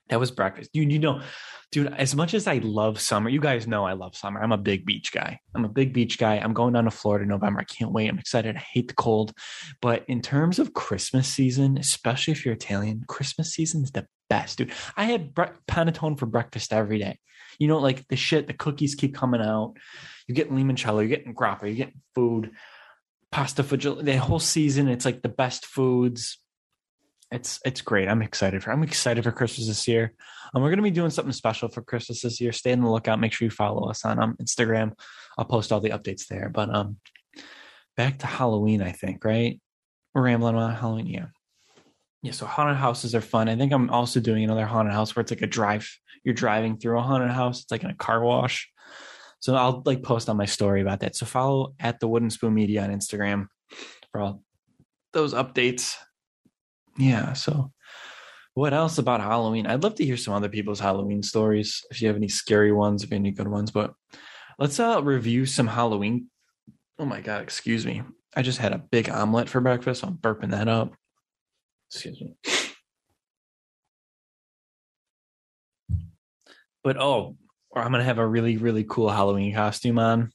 That 0.09 0.19
was 0.19 0.31
breakfast. 0.31 0.71
Dude, 0.73 0.91
you 0.91 0.99
know, 0.99 1.21
dude, 1.71 1.93
as 1.93 2.15
much 2.15 2.33
as 2.33 2.47
I 2.47 2.57
love 2.57 2.99
summer, 2.99 3.29
you 3.29 3.39
guys 3.39 3.67
know 3.67 3.85
I 3.85 3.93
love 3.93 4.15
summer. 4.15 4.41
I'm 4.41 4.51
a 4.51 4.57
big 4.57 4.85
beach 4.85 5.11
guy. 5.11 5.39
I'm 5.53 5.65
a 5.65 5.69
big 5.69 5.93
beach 5.93 6.17
guy. 6.17 6.37
I'm 6.37 6.53
going 6.53 6.73
down 6.73 6.85
to 6.85 6.91
Florida 6.91 7.23
in 7.23 7.29
November. 7.29 7.59
I 7.59 7.65
can't 7.65 7.91
wait. 7.91 8.09
I'm 8.09 8.19
excited. 8.19 8.55
I 8.55 8.59
hate 8.59 8.87
the 8.87 8.95
cold. 8.95 9.33
But 9.81 10.05
in 10.07 10.21
terms 10.21 10.59
of 10.59 10.73
Christmas 10.73 11.27
season, 11.27 11.77
especially 11.77 12.31
if 12.31 12.43
you're 12.43 12.55
Italian, 12.55 13.03
Christmas 13.07 13.53
season 13.53 13.83
is 13.83 13.91
the 13.91 14.07
best, 14.29 14.57
dude. 14.57 14.71
I 14.97 15.05
had 15.05 15.33
bre- 15.33 15.57
panettone 15.67 16.17
for 16.17 16.25
breakfast 16.25 16.73
every 16.73 16.99
day. 16.99 17.19
You 17.59 17.67
know, 17.67 17.79
like 17.79 18.07
the 18.07 18.15
shit, 18.15 18.47
the 18.47 18.53
cookies 18.53 18.95
keep 18.95 19.13
coming 19.13 19.41
out. 19.41 19.75
You're 20.27 20.35
getting 20.35 20.55
limoncello, 20.55 20.99
you're 20.99 21.07
getting 21.07 21.35
grappa, 21.35 21.63
you're 21.63 21.73
getting 21.73 22.01
food, 22.15 22.51
pasta 23.31 23.63
fagioli. 23.63 24.05
The 24.05 24.17
whole 24.17 24.39
season, 24.39 24.87
it's 24.87 25.05
like 25.05 25.21
the 25.21 25.29
best 25.29 25.65
foods 25.65 26.39
it's 27.31 27.59
it's 27.63 27.81
great. 27.81 28.07
I'm 28.07 28.21
excited 28.21 28.63
for 28.63 28.71
I'm 28.71 28.83
excited 28.83 29.23
for 29.23 29.31
Christmas 29.31 29.67
this 29.67 29.87
year. 29.87 30.13
Um, 30.53 30.63
we're 30.63 30.71
gonna 30.71 30.81
be 30.81 30.91
doing 30.91 31.11
something 31.11 31.31
special 31.31 31.69
for 31.69 31.81
Christmas 31.81 32.21
this 32.21 32.41
year. 32.41 32.51
Stay 32.51 32.71
on 32.71 32.81
the 32.81 32.89
lookout. 32.89 33.19
Make 33.19 33.33
sure 33.33 33.45
you 33.45 33.51
follow 33.51 33.89
us 33.89 34.03
on 34.03 34.21
um, 34.21 34.35
Instagram. 34.41 34.93
I'll 35.37 35.45
post 35.45 35.71
all 35.71 35.79
the 35.79 35.91
updates 35.91 36.27
there. 36.27 36.49
But 36.49 36.73
um, 36.75 36.97
back 37.95 38.19
to 38.19 38.27
Halloween, 38.27 38.81
I 38.81 38.91
think. 38.91 39.23
Right? 39.23 39.61
We're 40.13 40.23
rambling 40.23 40.55
on 40.55 40.73
Halloween. 40.73 41.07
Yeah, 41.07 41.27
yeah. 42.23 42.31
So 42.31 42.47
haunted 42.47 42.77
houses 42.77 43.13
are 43.13 43.21
fun. 43.21 43.47
I 43.47 43.55
think 43.55 43.71
I'm 43.73 43.91
also 43.91 44.19
doing 44.19 44.43
another 44.43 44.65
haunted 44.65 44.93
house 44.93 45.15
where 45.15 45.21
it's 45.21 45.31
like 45.31 45.43
a 45.43 45.47
drive. 45.47 45.87
You're 46.23 46.33
driving 46.33 46.77
through 46.77 46.97
a 46.97 47.01
haunted 47.01 47.31
house. 47.31 47.61
It's 47.61 47.71
like 47.71 47.83
in 47.83 47.91
a 47.91 47.95
car 47.95 48.23
wash. 48.23 48.69
So 49.39 49.55
I'll 49.55 49.83
like 49.85 50.03
post 50.03 50.29
on 50.29 50.35
my 50.35 50.45
story 50.45 50.81
about 50.81 51.01
that. 51.01 51.15
So 51.15 51.25
follow 51.25 51.73
at 51.79 51.99
the 51.99 52.07
Wooden 52.07 52.29
Spoon 52.29 52.53
Media 52.53 52.83
on 52.83 52.89
Instagram 52.89 53.47
for 54.11 54.19
all 54.19 54.43
those 55.13 55.33
updates 55.33 55.95
yeah. 56.99 57.33
So, 57.33 57.71
what 58.53 58.73
else 58.73 58.97
about 58.97 59.21
Halloween? 59.21 59.65
I'd 59.65 59.83
love 59.83 59.95
to 59.95 60.05
hear 60.05 60.17
some 60.17 60.33
other 60.33 60.49
people's 60.49 60.79
Halloween 60.79 61.23
stories. 61.23 61.83
If 61.89 62.01
you 62.01 62.07
have 62.07 62.17
any 62.17 62.27
scary 62.27 62.71
ones, 62.71 63.03
if 63.03 63.11
any 63.11 63.31
good 63.31 63.47
ones, 63.47 63.71
but 63.71 63.93
let's 64.59 64.79
uh 64.79 65.01
review 65.01 65.45
some 65.45 65.67
Halloween. 65.67 66.27
Oh 66.99 67.05
my 67.05 67.21
god, 67.21 67.41
excuse 67.41 67.85
me. 67.85 68.03
I 68.35 68.41
just 68.41 68.59
had 68.59 68.73
a 68.73 68.77
big 68.77 69.09
omelet 69.09 69.49
for 69.49 69.61
breakfast. 69.61 70.01
So 70.01 70.07
I'm 70.07 70.17
burping 70.17 70.51
that 70.51 70.67
up. 70.67 70.93
Excuse 71.89 72.21
me. 72.21 72.35
But 76.83 76.97
oh, 76.97 77.37
I'm 77.75 77.91
gonna 77.91 78.03
have 78.03 78.19
a 78.19 78.27
really 78.27 78.57
really 78.57 78.83
cool 78.83 79.09
Halloween 79.09 79.53
costume 79.53 79.99
on 79.99 80.31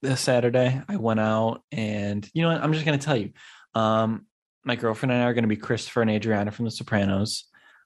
this 0.00 0.20
Saturday. 0.20 0.80
I 0.88 0.96
went 0.96 1.20
out 1.20 1.62
and 1.70 2.28
you 2.32 2.42
know 2.42 2.48
what? 2.48 2.62
I'm 2.62 2.72
just 2.72 2.84
gonna 2.84 2.98
tell 2.98 3.16
you. 3.16 3.32
Um, 3.74 4.26
my 4.64 4.76
girlfriend 4.76 5.12
and 5.12 5.22
I 5.22 5.26
are 5.26 5.34
gonna 5.34 5.46
be 5.46 5.56
Christopher 5.56 6.02
and 6.02 6.10
Adriana 6.10 6.50
from 6.50 6.64
The 6.64 6.70
Sopranos. 6.70 7.44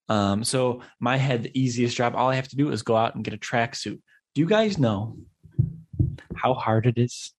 Um, 0.09 0.45
so 0.45 0.83
my 1.00 1.16
head, 1.16 1.42
the 1.42 1.61
easiest 1.61 1.97
job, 1.97 2.14
all 2.14 2.28
I 2.28 2.37
have 2.37 2.49
to 2.49 2.56
do 2.56 2.71
is 2.71 2.83
go 2.83 2.97
out 2.97 3.14
and 3.14 3.25
get 3.25 3.35
a 3.35 3.38
tracksuit. 3.38 4.00
Do 4.35 4.40
you 4.40 4.47
guys 4.47 4.78
know 4.78 5.16
how 6.35 6.54
hard 6.54 6.87
it 6.87 6.99
is 6.99 7.33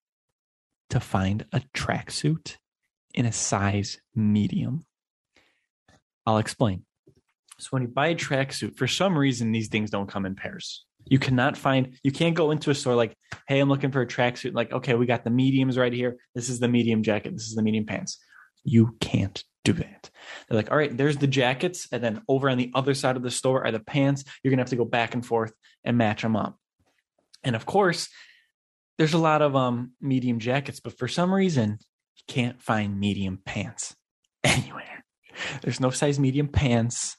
to 0.90 1.00
find 1.00 1.46
a 1.54 1.62
tracksuit 1.74 2.58
in 3.14 3.26
a 3.26 3.32
size 3.32 4.00
medium? 4.16 4.86
I'll 6.26 6.40
explain. 6.40 6.84
So 7.60 7.70
when 7.72 7.84
you 7.84 7.88
buy 7.88 8.08
a 8.08 8.16
tracksuit, 8.16 8.78
for 8.78 8.88
some 8.88 9.18
reason 9.18 9.52
these 9.52 9.70
things 9.70 9.90
don't 9.90 10.10
come 10.10 10.26
in 10.26 10.36
pairs. 10.36 10.86
You 11.06 11.20
cannot 11.20 11.56
find, 11.56 11.98
you 12.04 12.12
can't 12.12 12.36
go 12.36 12.52
into 12.52 12.70
a 12.70 12.76
store 12.76 12.96
like, 12.96 13.16
hey, 13.48 13.60
I'm 13.60 13.70
looking 13.70 13.92
for 13.92 14.02
a 14.02 14.08
tracksuit. 14.08 14.54
Like, 14.54 14.74
okay, 14.74 14.94
we 14.94 15.06
got 15.06 15.24
the 15.24 15.30
mediums 15.30 15.78
right 15.78 15.94
here. 15.94 16.18
This 16.36 16.50
is 16.50 16.60
the 16.60 16.68
medium 16.68 17.02
jacket. 17.02 17.32
This 17.32 17.48
is 17.48 17.56
the 17.56 17.64
medium 17.64 17.86
pants. 17.86 18.18
You 18.68 18.98
can't 19.00 19.42
do 19.64 19.72
that. 19.72 20.10
They're 20.48 20.58
like, 20.58 20.72
all 20.72 20.78
right, 20.78 20.96
there's 20.96 21.18
the 21.18 21.26
jackets. 21.28 21.88
And 21.92 22.04
then 22.04 22.22
over 22.28 22.50
on 22.50 22.58
the 22.58 22.72
other 22.76 22.94
side 22.94 23.16
of 23.16 23.24
the 23.24 23.32
store 23.32 23.66
are 23.66 23.72
the 23.72 23.80
pants. 23.80 24.26
You're 24.44 24.52
going 24.52 24.58
to 24.58 24.64
have 24.64 24.72
to 24.72 24.76
go 24.76 24.86
back 24.86 25.14
and 25.14 25.26
forth 25.26 25.54
and 25.86 25.98
match 25.98 26.22
them 26.22 26.36
up. 26.36 26.58
And 27.44 27.56
of 27.56 27.66
course, 27.66 28.10
there's 28.98 29.14
a 29.14 29.20
lot 29.20 29.42
of 29.42 29.56
um 29.56 29.94
medium 30.02 30.40
jackets, 30.40 30.82
but 30.82 30.98
for 30.98 31.08
some 31.08 31.34
reason, 31.34 31.78
you 32.16 32.24
can't 32.28 32.62
find 32.62 33.00
medium 33.00 33.40
pants 33.46 33.96
anywhere. 34.44 35.06
There's 35.62 35.80
no 35.80 35.92
size 35.92 36.20
medium 36.20 36.50
pants. 36.50 37.16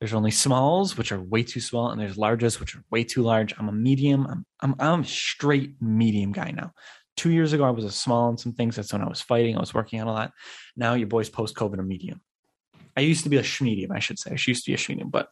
There's 0.00 0.12
only 0.12 0.32
smalls, 0.32 0.98
which 0.98 1.12
are 1.12 1.20
way 1.20 1.44
too 1.44 1.60
small, 1.60 1.90
and 1.90 1.98
there's 1.98 2.16
larges, 2.16 2.60
which 2.60 2.76
are 2.76 2.84
way 2.90 3.04
too 3.04 3.22
large. 3.22 3.54
I'm 3.58 3.68
a 3.68 3.72
medium. 3.72 4.26
I'm 4.26 4.44
I'm 4.60 4.74
I'm 4.78 5.00
a 5.00 5.06
straight 5.06 5.80
medium 5.80 6.32
guy 6.32 6.50
now. 6.50 6.72
Two 7.16 7.30
years 7.30 7.52
ago, 7.52 7.64
I 7.64 7.70
was 7.70 7.84
a 7.84 7.90
small 7.90 8.28
in 8.30 8.36
some 8.36 8.52
things. 8.52 8.76
That's 8.76 8.92
when 8.92 9.02
I 9.02 9.08
was 9.08 9.20
fighting. 9.20 9.56
I 9.56 9.60
was 9.60 9.74
working 9.74 10.00
on 10.00 10.08
a 10.08 10.12
lot. 10.12 10.32
Now 10.76 10.94
your 10.94 11.06
boy's 11.06 11.30
post 11.30 11.54
COVID 11.54 11.78
a 11.78 11.82
medium. 11.82 12.20
I 12.96 13.00
used 13.00 13.24
to 13.24 13.28
be 13.28 13.38
a 13.38 13.44
medium, 13.60 13.92
I 13.92 13.98
should 13.98 14.18
say. 14.18 14.30
I 14.30 14.38
used 14.46 14.64
to 14.64 14.70
be 14.70 14.74
a 14.74 14.88
medium, 14.88 15.10
but 15.10 15.28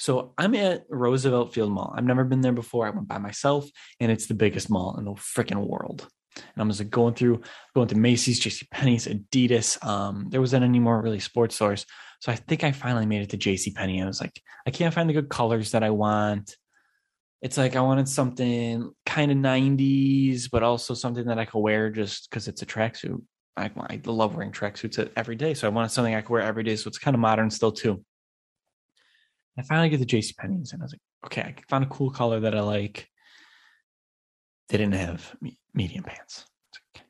so 0.00 0.32
I'm 0.38 0.54
at 0.54 0.86
Roosevelt 0.88 1.52
Field 1.52 1.72
Mall. 1.72 1.92
I've 1.94 2.04
never 2.04 2.24
been 2.24 2.40
there 2.40 2.52
before. 2.52 2.86
I 2.86 2.90
went 2.90 3.06
by 3.06 3.18
myself, 3.18 3.68
and 4.00 4.10
it's 4.10 4.26
the 4.26 4.34
biggest 4.34 4.70
mall 4.70 4.96
in 4.96 5.04
the 5.04 5.12
freaking 5.12 5.66
world. 5.66 6.08
And 6.36 6.46
I'm 6.56 6.68
just 6.68 6.80
like 6.80 6.88
going 6.88 7.12
through, 7.12 7.42
going 7.74 7.88
to 7.88 7.98
Macy's, 7.98 8.40
J.C. 8.40 8.66
Penney's, 8.70 9.06
Adidas. 9.06 9.84
Um, 9.84 10.28
there 10.30 10.40
wasn't 10.40 10.64
any 10.64 10.78
more 10.78 11.02
really 11.02 11.20
sports 11.20 11.56
stores, 11.56 11.84
so 12.20 12.32
I 12.32 12.36
think 12.36 12.64
I 12.64 12.72
finally 12.72 13.04
made 13.04 13.20
it 13.20 13.28
to 13.30 13.36
J.C. 13.36 13.72
Penney. 13.72 14.02
I 14.02 14.06
was 14.06 14.22
like, 14.22 14.40
I 14.66 14.70
can't 14.70 14.94
find 14.94 15.06
the 15.06 15.12
good 15.12 15.28
colors 15.28 15.72
that 15.72 15.82
I 15.82 15.90
want. 15.90 16.56
It's 17.42 17.56
like 17.56 17.74
I 17.74 17.80
wanted 17.80 18.08
something 18.08 18.92
kind 19.06 19.32
of 19.32 19.38
90s, 19.38 20.48
but 20.50 20.62
also 20.62 20.92
something 20.94 21.26
that 21.26 21.38
I 21.38 21.46
could 21.46 21.60
wear 21.60 21.90
just 21.90 22.28
because 22.28 22.48
it's 22.48 22.62
a 22.62 22.66
tracksuit. 22.66 23.22
I, 23.56 23.70
I 23.76 24.00
love 24.04 24.36
wearing 24.36 24.52
tracksuits 24.52 25.10
every 25.16 25.36
day, 25.36 25.54
so 25.54 25.66
I 25.66 25.70
wanted 25.70 25.90
something 25.90 26.14
I 26.14 26.20
could 26.20 26.30
wear 26.30 26.42
every 26.42 26.62
day. 26.62 26.76
So 26.76 26.88
it's 26.88 26.98
kind 26.98 27.14
of 27.14 27.20
modern 27.20 27.50
still 27.50 27.72
too. 27.72 28.04
I 29.58 29.62
finally 29.62 29.88
get 29.88 29.98
the 29.98 30.06
J.C. 30.06 30.34
Penney's, 30.38 30.72
and 30.72 30.82
I 30.82 30.84
was 30.84 30.92
like, 30.92 31.00
okay, 31.26 31.42
I 31.42 31.54
found 31.68 31.84
a 31.84 31.88
cool 31.88 32.10
color 32.10 32.40
that 32.40 32.54
I 32.54 32.60
like. 32.60 33.08
They 34.68 34.78
didn't 34.78 34.94
have 34.94 35.34
medium 35.74 36.04
pants. 36.04 36.46
Okay. 36.96 37.04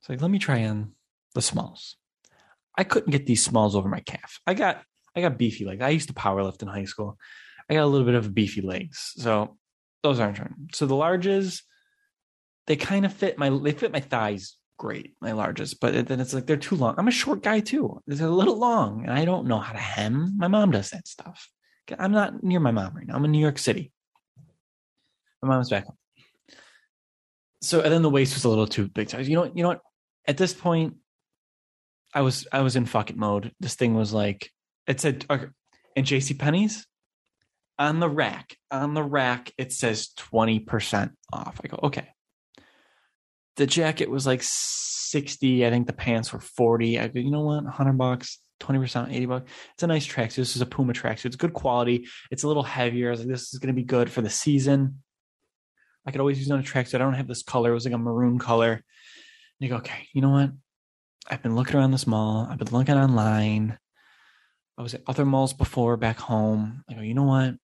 So 0.00 0.12
like, 0.12 0.22
let 0.22 0.30
me 0.30 0.38
try 0.38 0.64
on 0.64 0.92
the 1.34 1.42
smalls. 1.42 1.96
I 2.78 2.84
couldn't 2.84 3.10
get 3.10 3.26
these 3.26 3.44
smalls 3.44 3.74
over 3.74 3.88
my 3.88 4.00
calf. 4.00 4.40
I 4.46 4.54
got 4.54 4.82
I 5.14 5.22
got 5.22 5.38
beefy 5.38 5.64
like 5.64 5.80
I 5.80 5.88
used 5.88 6.08
to 6.08 6.14
power 6.14 6.42
lift 6.42 6.62
in 6.62 6.68
high 6.68 6.84
school. 6.84 7.18
I 7.68 7.74
got 7.74 7.84
a 7.84 7.86
little 7.86 8.06
bit 8.06 8.14
of 8.14 8.34
beefy 8.34 8.60
legs. 8.60 9.12
So 9.16 9.56
those 10.02 10.20
aren't 10.20 10.36
trying. 10.36 10.70
So 10.72 10.86
the 10.86 10.94
larges, 10.94 11.62
they 12.66 12.76
kind 12.76 13.04
of 13.04 13.12
fit 13.12 13.38
my 13.38 13.50
they 13.50 13.72
fit 13.72 13.92
my 13.92 14.00
thighs 14.00 14.56
great, 14.78 15.14
my 15.20 15.32
largest, 15.32 15.80
but 15.80 16.06
then 16.06 16.20
it's 16.20 16.34
like 16.34 16.46
they're 16.46 16.56
too 16.56 16.76
long. 16.76 16.94
I'm 16.98 17.08
a 17.08 17.12
short 17.12 17.42
guy 17.42 17.60
too. 17.60 18.02
They're 18.06 18.26
a 18.26 18.30
little 18.30 18.58
long, 18.58 19.02
and 19.02 19.12
I 19.12 19.24
don't 19.24 19.46
know 19.46 19.58
how 19.58 19.72
to 19.72 19.78
hem. 19.78 20.34
My 20.36 20.48
mom 20.48 20.70
does 20.70 20.90
that 20.90 21.08
stuff. 21.08 21.48
I'm 21.98 22.12
not 22.12 22.42
near 22.42 22.60
my 22.60 22.72
mom 22.72 22.94
right 22.94 23.06
now. 23.06 23.14
I'm 23.14 23.24
in 23.24 23.30
New 23.30 23.40
York 23.40 23.58
City. 23.58 23.92
My 25.42 25.48
mom's 25.48 25.70
back 25.70 25.86
home. 25.86 25.96
So 27.62 27.80
and 27.80 27.92
then 27.92 28.02
the 28.02 28.10
waist 28.10 28.34
was 28.34 28.44
a 28.44 28.48
little 28.48 28.66
too 28.66 28.88
big. 28.88 29.12
You 29.12 29.36
know, 29.36 29.44
you 29.44 29.62
know 29.62 29.68
what? 29.68 29.80
At 30.26 30.36
this 30.36 30.52
point, 30.52 30.96
I 32.14 32.22
was 32.22 32.46
I 32.52 32.60
was 32.60 32.76
in 32.76 32.86
fuck 32.86 33.10
it 33.10 33.16
mode. 33.16 33.52
This 33.60 33.74
thing 33.74 33.94
was 33.94 34.12
like 34.12 34.50
it 34.86 35.00
said 35.00 35.24
okay, 35.30 35.46
in 35.94 36.04
JC 36.04 36.38
Penney's 36.38 36.86
on 37.78 38.00
the 38.00 38.08
rack 38.08 38.56
on 38.70 38.94
the 38.94 39.02
rack 39.02 39.52
it 39.58 39.72
says 39.72 40.08
20% 40.16 41.12
off. 41.32 41.60
I 41.62 41.68
go, 41.68 41.80
okay. 41.84 42.08
The 43.56 43.66
jacket 43.66 44.10
was 44.10 44.26
like 44.26 44.40
60 44.42 45.64
i 45.64 45.70
think 45.70 45.86
the 45.86 45.92
pants 45.92 46.32
were 46.32 46.40
40 46.40 46.98
i 46.98 47.06
go 47.08 47.20
you 47.20 47.30
know 47.30 47.42
what? 47.42 47.64
100 47.64 47.92
bucks 47.96 48.38
20% 48.60 49.12
80 49.12 49.26
bucks. 49.26 49.50
It's 49.74 49.82
a 49.82 49.86
nice 49.86 50.06
tracksuit. 50.06 50.36
This 50.36 50.56
is 50.56 50.62
a 50.62 50.66
puma 50.66 50.92
tracksuit. 50.92 51.26
It's 51.26 51.36
good 51.36 51.52
quality. 51.52 52.06
It's 52.30 52.42
a 52.42 52.48
little 52.48 52.62
heavier. 52.62 53.08
I 53.08 53.10
was 53.10 53.20
like 53.20 53.28
this 53.28 53.52
is 53.52 53.58
going 53.58 53.74
to 53.74 53.78
be 53.78 53.84
good 53.84 54.10
for 54.10 54.22
the 54.22 54.30
season. 54.30 55.02
I 56.06 56.10
could 56.10 56.20
always 56.20 56.38
use 56.38 56.50
on 56.50 56.60
a 56.60 56.62
tracksuit. 56.62 56.94
I 56.94 56.98
don't 56.98 57.14
have 57.14 57.28
this 57.28 57.42
color. 57.42 57.70
It 57.70 57.74
was 57.74 57.84
like 57.84 57.94
a 57.94 57.98
maroon 57.98 58.38
color. 58.38 58.72
And 58.72 58.82
you 59.60 59.68
go 59.68 59.76
okay 59.76 60.08
you 60.12 60.22
know 60.22 60.30
what? 60.30 60.50
I've 61.28 61.42
been 61.42 61.56
looking 61.56 61.76
around 61.76 61.90
this 61.90 62.06
mall. 62.06 62.46
I've 62.50 62.58
been 62.58 62.72
looking 62.72 62.96
online. 62.96 63.78
I 64.78 64.82
was 64.82 64.94
at 64.94 65.02
other 65.06 65.24
malls 65.24 65.52
before 65.52 65.96
back 65.96 66.18
home. 66.18 66.82
I 66.88 66.94
go 66.94 67.00
you 67.00 67.14
know 67.14 67.24
what 67.24 67.54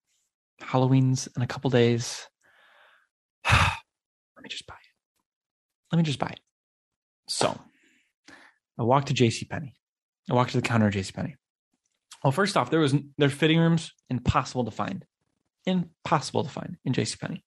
halloween's 0.62 1.28
in 1.37 1.42
a 1.42 1.47
couple 1.47 1.71
days 1.71 2.26
let 3.52 4.42
me 4.42 4.49
just 4.49 4.66
buy 4.66 4.75
it. 4.75 5.54
let 5.92 5.99
me 5.99 6.04
just 6.04 6.19
buy 6.19 6.28
it. 6.28 6.40
So 7.28 7.59
I 8.78 8.83
walked 8.83 9.09
to 9.09 9.14
JC 9.14 9.49
Penney. 9.49 9.75
I 10.31 10.35
walked 10.35 10.50
to 10.52 10.57
the 10.59 10.66
counter 10.66 10.88
at 10.88 10.95
JC 10.95 11.14
Penney. 11.14 11.37
Well, 12.23 12.33
first 12.33 12.57
off, 12.57 12.71
there 12.71 12.81
was 12.81 12.95
their 13.19 13.28
fitting 13.28 13.59
rooms 13.59 13.92
impossible 14.09 14.64
to 14.64 14.71
find. 14.71 15.04
Impossible 15.66 16.45
to 16.45 16.50
find 16.50 16.76
in 16.85 16.92
JC 16.92 17.19
Penney. 17.19 17.45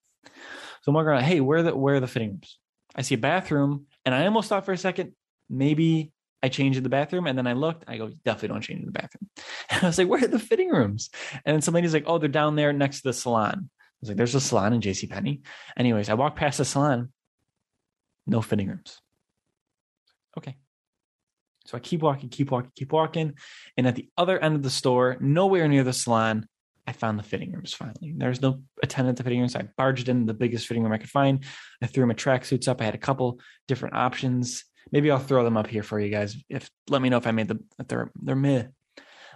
So 0.82 0.90
I'm 0.90 0.96
walking 0.96 1.10
around, 1.10 1.24
hey, 1.24 1.42
where 1.42 1.60
are 1.60 1.64
the 1.64 1.76
where 1.76 1.96
are 1.96 2.00
the 2.00 2.08
fitting 2.08 2.30
rooms? 2.30 2.60
I 2.96 3.02
see 3.02 3.16
a 3.16 3.20
bathroom, 3.20 3.88
and 4.06 4.14
I 4.14 4.26
almost 4.26 4.50
thought 4.50 4.66
for 4.66 4.72
a 4.72 4.78
second, 4.78 5.14
maybe 5.50 6.12
I 6.46 6.50
changed 6.50 6.78
in 6.78 6.84
the 6.84 6.90
bathroom, 6.90 7.28
and 7.28 7.38
then 7.38 7.48
I 7.48 7.54
looked, 7.54 7.86
I 7.88 7.98
go, 7.98 8.12
definitely 8.24 8.50
don't 8.50 8.62
change 8.62 8.80
in 8.82 8.86
the 8.86 8.92
bathroom. 8.92 9.30
And 9.70 9.84
I 9.84 9.88
was 9.88 9.98
like, 9.98 10.08
where 10.08 10.24
are 10.24 10.28
the 10.28 10.40
fitting 10.40 10.70
rooms? 10.70 11.10
And 11.44 11.54
then 11.54 11.62
somebody's 11.62 11.94
like, 11.94 12.06
oh, 12.08 12.18
they're 12.18 12.30
down 12.30 12.56
there 12.56 12.72
next 12.72 13.02
to 13.02 13.10
the 13.10 13.14
salon. 13.14 13.70
I 13.70 13.98
was 14.02 14.10
like, 14.10 14.18
there's 14.18 14.36
a 14.36 14.42
salon 14.42 14.74
in 14.74 14.82
JC 14.82 15.10
Penney. 15.10 15.42
Anyways, 15.76 16.10
I 16.10 16.14
walked 16.14 16.38
past 16.38 16.60
the 16.60 16.66
salon 16.66 17.10
no 18.28 18.42
fitting 18.42 18.68
rooms. 18.68 19.00
Okay. 20.38 20.56
So 21.66 21.78
I 21.78 21.80
keep 21.80 22.02
walking, 22.02 22.30
keep 22.30 22.52
walking, 22.52 22.72
keep 22.76 22.92
walking. 22.92 23.34
And 23.78 23.88
at 23.88 23.96
the 23.96 24.10
other 24.18 24.40
end 24.40 24.56
of 24.56 24.64
the 24.64 24.70
store, 24.70 25.18
nowhere 25.20 25.68
near 25.68 25.84
the 25.84 25.94
salon, 25.94 26.48
I 26.88 26.92
found 26.92 27.18
the 27.18 27.24
fitting 27.24 27.52
rooms 27.52 27.74
finally. 27.74 28.14
There's 28.16 28.42
no 28.42 28.62
attendant 28.84 29.18
to 29.18 29.24
fitting 29.24 29.40
rooms. 29.40 29.56
I 29.56 29.68
barged 29.76 30.08
in 30.08 30.28
the 30.28 30.36
biggest 30.36 30.68
fitting 30.68 30.84
room 30.84 30.92
I 30.92 31.00
could 31.00 31.10
find. 31.10 31.44
I 31.82 31.88
threw 31.88 32.06
my 32.06 32.14
tracksuits 32.14 32.68
up. 32.68 32.82
I 32.82 32.86
had 32.86 32.94
a 32.94 33.00
couple 33.00 33.40
different 33.68 33.96
options. 33.96 34.66
Maybe 34.92 35.12
I'll 35.12 35.20
throw 35.20 35.44
them 35.44 35.58
up 35.58 35.68
here 35.68 35.84
for 35.84 36.00
you 36.00 36.10
guys. 36.10 36.38
If 36.50 36.70
let 36.90 37.02
me 37.02 37.10
know 37.10 37.18
if 37.18 37.28
I 37.28 37.32
made 37.32 37.48
the 37.48 37.60
they're 37.88 38.12
they're 38.16 38.36
meh. 38.36 38.66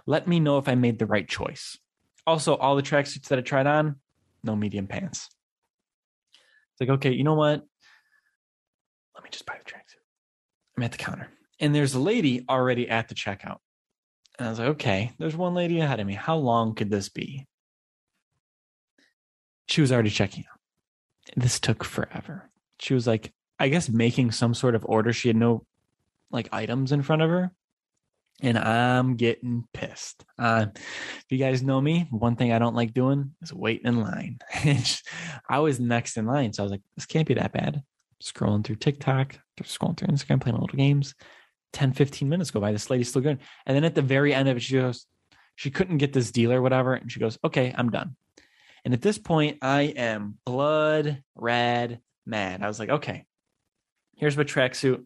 Let 0.06 0.26
me 0.26 0.40
know 0.40 0.58
if 0.58 0.68
I 0.68 0.74
made 0.74 0.98
the 0.98 1.06
right 1.06 1.28
choice. 1.28 1.78
Also, 2.26 2.56
all 2.56 2.76
the 2.76 2.82
tracksuits 2.82 3.28
that 3.28 3.38
I 3.38 3.42
tried 3.42 3.66
on, 3.66 3.96
no 4.42 4.56
medium 4.56 4.86
pants. 4.86 5.28
It's 6.32 6.80
like, 6.80 6.90
okay, 6.98 7.12
you 7.12 7.24
know 7.24 7.34
what? 7.34 7.64
let 9.20 9.24
me 9.24 9.30
just 9.30 9.44
buy 9.44 9.58
the 9.58 9.70
tracksuit. 9.70 10.00
I'm 10.76 10.82
at 10.82 10.92
the 10.92 10.98
counter 10.98 11.28
and 11.60 11.74
there's 11.74 11.94
a 11.94 12.00
lady 12.00 12.46
already 12.48 12.88
at 12.88 13.08
the 13.08 13.14
checkout. 13.14 13.58
And 14.38 14.46
I 14.46 14.50
was 14.50 14.58
like, 14.58 14.68
okay, 14.68 15.12
there's 15.18 15.36
one 15.36 15.54
lady 15.54 15.78
ahead 15.80 16.00
of 16.00 16.06
me. 16.06 16.14
How 16.14 16.36
long 16.36 16.74
could 16.74 16.90
this 16.90 17.10
be? 17.10 17.46
She 19.68 19.82
was 19.82 19.92
already 19.92 20.08
checking 20.08 20.44
out. 20.50 20.58
This 21.36 21.60
took 21.60 21.84
forever. 21.84 22.50
She 22.80 22.94
was 22.94 23.06
like, 23.06 23.30
I 23.60 23.68
guess 23.68 23.88
making 23.88 24.32
some 24.32 24.54
sort 24.54 24.74
of 24.74 24.84
order. 24.86 25.12
She 25.12 25.28
had 25.28 25.36
no 25.36 25.64
like 26.30 26.48
items 26.50 26.92
in 26.92 27.02
front 27.02 27.22
of 27.22 27.30
her. 27.30 27.52
And 28.42 28.56
I'm 28.56 29.16
getting 29.16 29.64
pissed. 29.74 30.24
Uh, 30.38 30.66
if 30.74 31.26
you 31.28 31.36
guys 31.36 31.62
know 31.62 31.78
me, 31.78 32.08
one 32.10 32.36
thing 32.36 32.52
I 32.52 32.58
don't 32.58 32.74
like 32.74 32.94
doing 32.94 33.34
is 33.42 33.52
waiting 33.52 33.86
in 33.86 34.00
line. 34.00 34.38
I 35.48 35.58
was 35.58 35.78
next 35.78 36.16
in 36.16 36.24
line. 36.24 36.54
So 36.54 36.62
I 36.62 36.64
was 36.64 36.70
like, 36.70 36.80
this 36.96 37.04
can't 37.04 37.28
be 37.28 37.34
that 37.34 37.52
bad 37.52 37.82
scrolling 38.22 38.64
through 38.64 38.76
TikTok, 38.76 39.38
scrolling 39.62 39.98
through 39.98 40.08
Instagram, 40.08 40.40
playing 40.40 40.58
little 40.58 40.76
games. 40.76 41.14
10, 41.74 41.92
15 41.92 42.28
minutes 42.28 42.50
go 42.50 42.60
by. 42.60 42.72
This 42.72 42.88
lady's 42.88 43.10
still 43.10 43.22
going. 43.22 43.40
And 43.66 43.76
then 43.76 43.84
at 43.84 43.94
the 43.94 44.02
very 44.02 44.32
end 44.32 44.48
of 44.48 44.56
it, 44.56 44.62
she 44.62 44.74
goes, 44.74 45.06
she 45.56 45.70
couldn't 45.70 45.98
get 45.98 46.14
this 46.14 46.30
deal 46.30 46.50
or 46.52 46.62
whatever. 46.62 46.94
And 46.94 47.12
she 47.12 47.20
goes, 47.20 47.38
okay, 47.44 47.74
I'm 47.76 47.90
done. 47.90 48.16
And 48.84 48.94
at 48.94 49.02
this 49.02 49.18
point, 49.18 49.58
I 49.60 49.82
am 49.82 50.38
blood 50.46 51.22
red 51.34 52.00
mad. 52.24 52.62
I 52.62 52.68
was 52.68 52.78
like, 52.78 52.88
okay, 52.88 53.26
here's 54.20 54.36
my 54.36 54.44
tracksuit. 54.44 55.02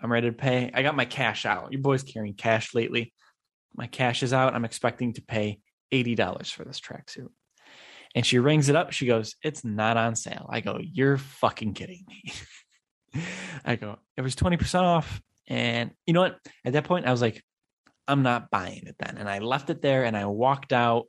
I'm 0.00 0.12
ready 0.12 0.28
to 0.28 0.36
pay. 0.36 0.70
I 0.74 0.82
got 0.82 0.94
my 0.94 1.06
cash 1.06 1.46
out. 1.46 1.72
Your 1.72 1.80
boy's 1.80 2.02
carrying 2.02 2.34
cash 2.34 2.74
lately. 2.74 3.14
My 3.74 3.86
cash 3.86 4.22
is 4.22 4.34
out. 4.34 4.54
I'm 4.54 4.66
expecting 4.66 5.14
to 5.14 5.22
pay 5.22 5.58
$80 5.92 6.52
for 6.52 6.64
this 6.64 6.78
tracksuit. 6.78 7.28
And 8.14 8.26
she 8.26 8.38
rings 8.38 8.68
it 8.68 8.76
up. 8.76 8.92
She 8.92 9.06
goes, 9.06 9.34
It's 9.42 9.64
not 9.64 9.96
on 9.96 10.14
sale. 10.14 10.46
I 10.50 10.60
go, 10.60 10.78
You're 10.80 11.16
fucking 11.16 11.74
kidding 11.74 12.04
me. 12.06 13.22
I 13.64 13.76
go, 13.76 13.98
It 14.16 14.20
was 14.20 14.36
20% 14.36 14.82
off. 14.82 15.20
And 15.48 15.90
you 16.06 16.12
know 16.12 16.20
what? 16.20 16.38
At 16.64 16.74
that 16.74 16.84
point, 16.84 17.06
I 17.06 17.10
was 17.10 17.22
like, 17.22 17.42
I'm 18.06 18.22
not 18.22 18.50
buying 18.50 18.86
it 18.86 18.96
then. 18.98 19.16
And 19.18 19.28
I 19.28 19.38
left 19.38 19.70
it 19.70 19.80
there 19.80 20.04
and 20.04 20.16
I 20.16 20.26
walked 20.26 20.74
out 20.74 21.06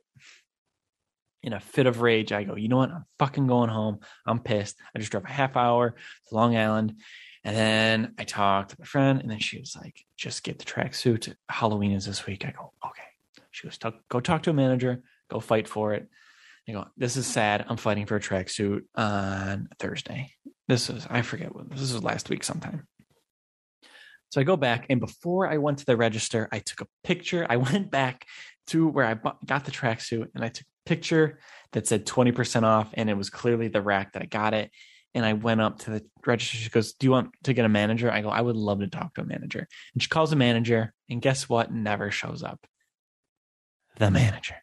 in 1.42 1.52
a 1.52 1.60
fit 1.60 1.86
of 1.86 2.00
rage. 2.00 2.32
I 2.32 2.44
go, 2.44 2.56
You 2.56 2.68
know 2.68 2.78
what? 2.78 2.90
I'm 2.90 3.04
fucking 3.18 3.46
going 3.46 3.70
home. 3.70 4.00
I'm 4.26 4.40
pissed. 4.40 4.76
I 4.94 4.98
just 4.98 5.12
drove 5.12 5.24
a 5.24 5.28
half 5.28 5.56
hour 5.56 5.90
to 5.90 6.34
Long 6.34 6.56
Island. 6.56 6.94
And 7.42 7.56
then 7.56 8.14
I 8.18 8.24
talked 8.24 8.70
to 8.70 8.76
my 8.78 8.84
friend, 8.84 9.20
and 9.20 9.30
then 9.30 9.38
she 9.38 9.58
was 9.58 9.76
like, 9.80 10.04
just 10.16 10.42
get 10.42 10.58
the 10.58 10.64
tracksuit. 10.64 11.34
Halloween 11.48 11.92
is 11.92 12.04
this 12.04 12.26
week. 12.26 12.44
I 12.44 12.50
go, 12.50 12.72
okay. 12.84 13.02
She 13.50 13.66
goes, 13.66 13.78
go 14.08 14.20
talk 14.20 14.42
to 14.44 14.50
a 14.50 14.54
manager, 14.54 15.02
go 15.30 15.40
fight 15.40 15.66
for 15.66 15.94
it. 15.94 16.08
I 16.68 16.72
go, 16.72 16.86
this 16.96 17.16
is 17.16 17.26
sad. 17.26 17.64
I'm 17.68 17.76
fighting 17.76 18.06
for 18.06 18.16
a 18.16 18.20
tracksuit 18.20 18.82
on 18.94 19.68
Thursday. 19.78 20.32
This 20.68 20.88
is, 20.90 21.06
I 21.10 21.22
forget 21.22 21.54
what 21.54 21.70
this 21.70 21.80
was 21.80 22.02
last 22.02 22.28
week 22.28 22.44
sometime. 22.44 22.86
So 24.30 24.40
I 24.40 24.44
go 24.44 24.56
back, 24.56 24.86
and 24.88 25.00
before 25.00 25.48
I 25.48 25.56
went 25.56 25.78
to 25.78 25.86
the 25.86 25.96
register, 25.96 26.48
I 26.52 26.60
took 26.60 26.82
a 26.82 26.86
picture. 27.02 27.46
I 27.48 27.56
went 27.56 27.90
back 27.90 28.26
to 28.68 28.86
where 28.86 29.06
I 29.06 29.14
got 29.44 29.64
the 29.64 29.72
tracksuit, 29.72 30.28
and 30.34 30.44
I 30.44 30.48
took 30.48 30.66
a 30.66 30.88
picture 30.88 31.40
that 31.72 31.86
said 31.86 32.06
20% 32.06 32.62
off, 32.62 32.90
and 32.94 33.10
it 33.10 33.16
was 33.16 33.30
clearly 33.30 33.68
the 33.68 33.82
rack 33.82 34.12
that 34.12 34.22
I 34.22 34.26
got 34.26 34.54
it. 34.54 34.70
And 35.14 35.24
I 35.24 35.32
went 35.32 35.60
up 35.60 35.80
to 35.80 35.90
the 35.90 36.04
register. 36.24 36.56
She 36.56 36.70
goes, 36.70 36.92
Do 36.92 37.06
you 37.06 37.10
want 37.10 37.30
to 37.44 37.52
get 37.52 37.64
a 37.64 37.68
manager? 37.68 38.10
I 38.10 38.20
go, 38.20 38.28
I 38.28 38.40
would 38.40 38.56
love 38.56 38.80
to 38.80 38.86
talk 38.86 39.14
to 39.14 39.22
a 39.22 39.26
manager. 39.26 39.66
And 39.92 40.02
she 40.02 40.08
calls 40.08 40.32
a 40.32 40.36
manager, 40.36 40.92
and 41.08 41.20
guess 41.20 41.48
what? 41.48 41.72
Never 41.72 42.10
shows 42.10 42.42
up. 42.42 42.64
The 43.98 44.10
manager. 44.10 44.56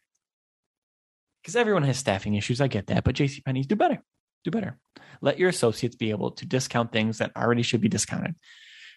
Because 1.42 1.54
everyone 1.54 1.82
has 1.84 1.98
staffing 1.98 2.34
issues. 2.34 2.60
I 2.60 2.68
get 2.68 2.86
that. 2.88 3.04
But 3.04 3.14
JC 3.14 3.44
Penney's 3.44 3.66
do 3.66 3.76
better. 3.76 4.02
Do 4.44 4.50
better. 4.50 4.78
Let 5.20 5.38
your 5.38 5.48
associates 5.48 5.96
be 5.96 6.10
able 6.10 6.30
to 6.32 6.46
discount 6.46 6.92
things 6.92 7.18
that 7.18 7.36
already 7.36 7.62
should 7.62 7.80
be 7.80 7.88
discounted. 7.88 8.34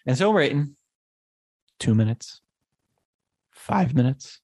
And 0.06 0.16
so 0.16 0.30
waiting 0.30 0.76
two 1.78 1.94
minutes, 1.94 2.40
five 3.50 3.94
minutes, 3.94 4.40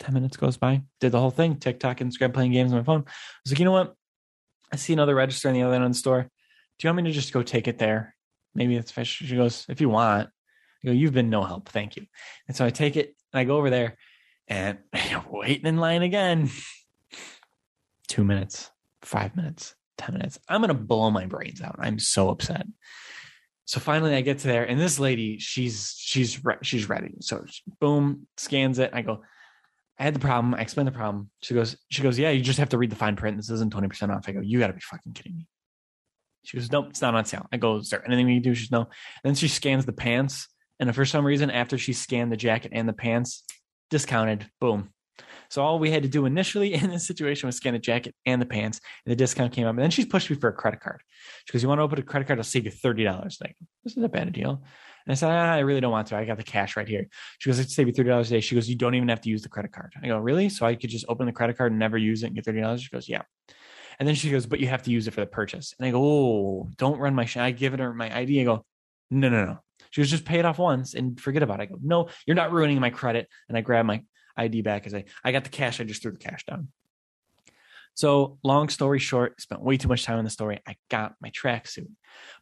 10 0.00 0.14
minutes 0.14 0.36
goes 0.36 0.56
by. 0.56 0.82
Did 1.00 1.12
the 1.12 1.20
whole 1.20 1.30
thing, 1.30 1.56
TikTok, 1.56 1.98
Instagram, 1.98 2.32
playing 2.32 2.52
games 2.52 2.72
on 2.72 2.78
my 2.78 2.84
phone. 2.84 3.04
I 3.06 3.12
was 3.44 3.52
like, 3.52 3.58
you 3.58 3.64
know 3.64 3.72
what? 3.72 3.94
I 4.72 4.76
see 4.76 4.92
another 4.92 5.14
register 5.14 5.48
on 5.48 5.54
the 5.54 5.62
other 5.62 5.74
end 5.74 5.84
of 5.84 5.90
the 5.90 5.98
store. 5.98 6.22
Do 6.22 6.28
you 6.86 6.88
want 6.88 7.04
me 7.04 7.10
to 7.10 7.14
just 7.14 7.32
go 7.32 7.42
take 7.42 7.68
it 7.68 7.78
there? 7.78 8.14
Maybe 8.54 8.76
it's 8.76 8.90
fish. 8.90 9.22
She 9.24 9.36
goes, 9.36 9.66
if 9.68 9.80
you 9.80 9.88
want. 9.88 10.30
I 10.82 10.86
go, 10.86 10.92
you've 10.92 11.12
been 11.12 11.30
no 11.30 11.44
help. 11.44 11.68
Thank 11.68 11.96
you. 11.96 12.06
And 12.48 12.56
so 12.56 12.64
I 12.64 12.70
take 12.70 12.96
it 12.96 13.14
and 13.32 13.40
I 13.40 13.44
go 13.44 13.56
over 13.56 13.70
there 13.70 13.96
and 14.48 14.78
waiting 15.30 15.66
in 15.66 15.76
line 15.76 16.02
again. 16.02 16.50
Two 18.08 18.24
minutes, 18.24 18.70
five 19.02 19.36
minutes, 19.36 19.74
10 19.98 20.14
minutes. 20.14 20.38
I'm 20.48 20.60
going 20.60 20.68
to 20.68 20.74
blow 20.74 21.10
my 21.10 21.26
brains 21.26 21.60
out. 21.60 21.76
I'm 21.78 21.98
so 21.98 22.30
upset. 22.30 22.66
So 23.66 23.78
finally 23.78 24.16
I 24.16 24.22
get 24.22 24.38
to 24.38 24.48
there 24.48 24.64
and 24.64 24.80
this 24.80 24.98
lady, 24.98 25.38
she's, 25.38 25.94
she's, 25.96 26.40
she's 26.62 26.88
ready. 26.88 27.14
So 27.20 27.44
boom, 27.78 28.26
scans 28.36 28.80
it. 28.80 28.90
I 28.92 29.02
go, 29.02 29.22
I 30.00 30.04
had 30.04 30.14
the 30.14 30.20
problem. 30.20 30.54
I 30.54 30.62
explained 30.62 30.88
the 30.88 30.92
problem. 30.92 31.30
She 31.42 31.52
goes, 31.52 31.76
she 31.90 32.02
goes, 32.02 32.18
yeah, 32.18 32.30
you 32.30 32.40
just 32.40 32.58
have 32.58 32.70
to 32.70 32.78
read 32.78 32.90
the 32.90 32.96
fine 32.96 33.16
print. 33.16 33.36
This 33.36 33.50
isn't 33.50 33.72
20% 33.72 34.16
off. 34.16 34.26
I 34.26 34.32
go, 34.32 34.40
you 34.40 34.58
got 34.58 34.68
to 34.68 34.72
be 34.72 34.80
fucking 34.80 35.12
kidding 35.12 35.36
me. 35.36 35.46
She 36.42 36.56
goes, 36.56 36.72
nope, 36.72 36.86
it's 36.88 37.02
not 37.02 37.14
on 37.14 37.26
sale. 37.26 37.46
I 37.52 37.58
go, 37.58 37.76
is 37.76 37.90
there 37.90 38.04
anything 38.06 38.24
we 38.24 38.36
can 38.36 38.42
do? 38.42 38.54
She's 38.54 38.70
no. 38.70 38.80
And 38.80 38.88
then 39.24 39.34
she 39.34 39.46
scans 39.46 39.84
the 39.84 39.92
pants. 39.92 40.48
And 40.80 40.92
for 40.94 41.04
some 41.04 41.26
reason, 41.26 41.50
after 41.50 41.76
she 41.76 41.92
scanned 41.92 42.32
the 42.32 42.38
jacket 42.38 42.72
and 42.74 42.88
the 42.88 42.94
pants, 42.94 43.44
discounted, 43.90 44.48
boom. 44.58 44.88
So 45.50 45.62
all 45.62 45.78
we 45.78 45.90
had 45.90 46.04
to 46.04 46.08
do 46.08 46.24
initially 46.24 46.72
in 46.74 46.88
this 46.88 47.06
situation 47.06 47.46
was 47.46 47.56
scan 47.56 47.74
the 47.74 47.78
jacket 47.78 48.14
and 48.24 48.40
the 48.40 48.46
pants, 48.46 48.80
and 49.04 49.12
the 49.12 49.16
discount 49.16 49.52
came 49.52 49.66
up. 49.66 49.70
And 49.70 49.80
then 49.80 49.90
she's 49.90 50.06
pushed 50.06 50.30
me 50.30 50.36
for 50.36 50.48
a 50.48 50.54
credit 50.54 50.80
card. 50.80 51.02
She 51.44 51.52
goes, 51.52 51.62
"You 51.62 51.68
want 51.68 51.80
to 51.80 51.82
open 51.82 51.98
a 51.98 52.02
credit 52.02 52.26
card? 52.26 52.38
I'll 52.38 52.44
save 52.44 52.64
you 52.64 52.70
thirty 52.70 53.04
dollars." 53.04 53.36
Like 53.38 53.56
this 53.84 53.96
is 53.96 54.02
a 54.02 54.08
bad 54.08 54.32
deal. 54.32 54.62
And 55.06 55.12
I 55.12 55.14
said, 55.14 55.30
ah, 55.30 55.52
I 55.52 55.60
really 55.60 55.80
don't 55.80 55.92
want 55.92 56.08
to. 56.08 56.16
I 56.16 56.24
got 56.24 56.36
the 56.36 56.42
cash 56.42 56.76
right 56.76 56.88
here. 56.88 57.06
She 57.38 57.48
goes, 57.48 57.58
I'd 57.58 57.70
save 57.70 57.86
you 57.86 57.92
$30 57.92 58.20
a 58.20 58.24
day. 58.24 58.40
She 58.40 58.54
goes, 58.54 58.68
You 58.68 58.76
don't 58.76 58.94
even 58.94 59.08
have 59.08 59.20
to 59.22 59.30
use 59.30 59.42
the 59.42 59.48
credit 59.48 59.72
card. 59.72 59.92
I 60.02 60.06
go, 60.06 60.18
Really? 60.18 60.48
So 60.48 60.66
I 60.66 60.74
could 60.74 60.90
just 60.90 61.06
open 61.08 61.26
the 61.26 61.32
credit 61.32 61.56
card 61.56 61.72
and 61.72 61.78
never 61.78 61.98
use 61.98 62.22
it 62.22 62.26
and 62.26 62.34
get 62.34 62.44
$30? 62.44 62.78
She 62.80 62.88
goes, 62.90 63.08
Yeah. 63.08 63.22
And 63.98 64.08
then 64.08 64.14
she 64.14 64.30
goes, 64.30 64.46
But 64.46 64.60
you 64.60 64.68
have 64.68 64.82
to 64.84 64.90
use 64.90 65.08
it 65.08 65.12
for 65.12 65.20
the 65.20 65.26
purchase. 65.26 65.74
And 65.78 65.86
I 65.86 65.90
go, 65.90 66.02
Oh, 66.02 66.68
don't 66.76 66.98
run 66.98 67.14
my. 67.14 67.28
I 67.36 67.50
give 67.50 67.74
it 67.74 67.80
her 67.80 67.92
my 67.92 68.14
ID. 68.16 68.40
I 68.40 68.44
go, 68.44 68.64
No, 69.10 69.28
no, 69.28 69.44
no. 69.44 69.58
She 69.90 70.00
goes, 70.00 70.10
Just 70.10 70.24
pay 70.24 70.38
it 70.38 70.44
off 70.44 70.58
once 70.58 70.94
and 70.94 71.20
forget 71.20 71.42
about 71.42 71.60
it. 71.60 71.64
I 71.64 71.66
go, 71.66 71.78
No, 71.82 72.08
you're 72.26 72.36
not 72.36 72.52
ruining 72.52 72.80
my 72.80 72.90
credit. 72.90 73.28
And 73.48 73.56
I 73.56 73.62
grab 73.62 73.86
my 73.86 74.02
ID 74.36 74.62
back 74.62 74.86
as 74.86 74.94
I, 74.94 75.04
I 75.24 75.32
got 75.32 75.44
the 75.44 75.50
cash. 75.50 75.80
I 75.80 75.84
just 75.84 76.02
threw 76.02 76.12
the 76.12 76.18
cash 76.18 76.44
down. 76.44 76.68
So, 77.94 78.38
long 78.42 78.68
story 78.68 78.98
short, 78.98 79.40
spent 79.40 79.62
way 79.62 79.76
too 79.76 79.88
much 79.88 80.04
time 80.04 80.18
on 80.18 80.24
the 80.24 80.30
story. 80.30 80.60
I 80.66 80.76
got 80.90 81.14
my 81.20 81.30
tracksuit, 81.30 81.90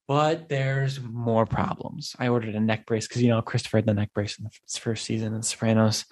but 0.07 0.49
there's 0.49 1.01
more 1.01 1.47
problems. 1.47 2.15
I 2.19 2.29
ordered 2.29 2.55
a 2.55 2.61
neck 2.61 2.87
brace 2.87 3.09
because 3.09 3.23
you 3.23 3.29
know 3.29 3.43
Christopher 3.43 3.79
had 3.79 3.87
the 3.87 3.95
neck 3.95 4.13
brace 4.15 4.39
in 4.39 4.45
the 4.45 4.81
first 4.81 5.05
season 5.05 5.35
in 5.35 5.43
Sopranos, 5.43 6.05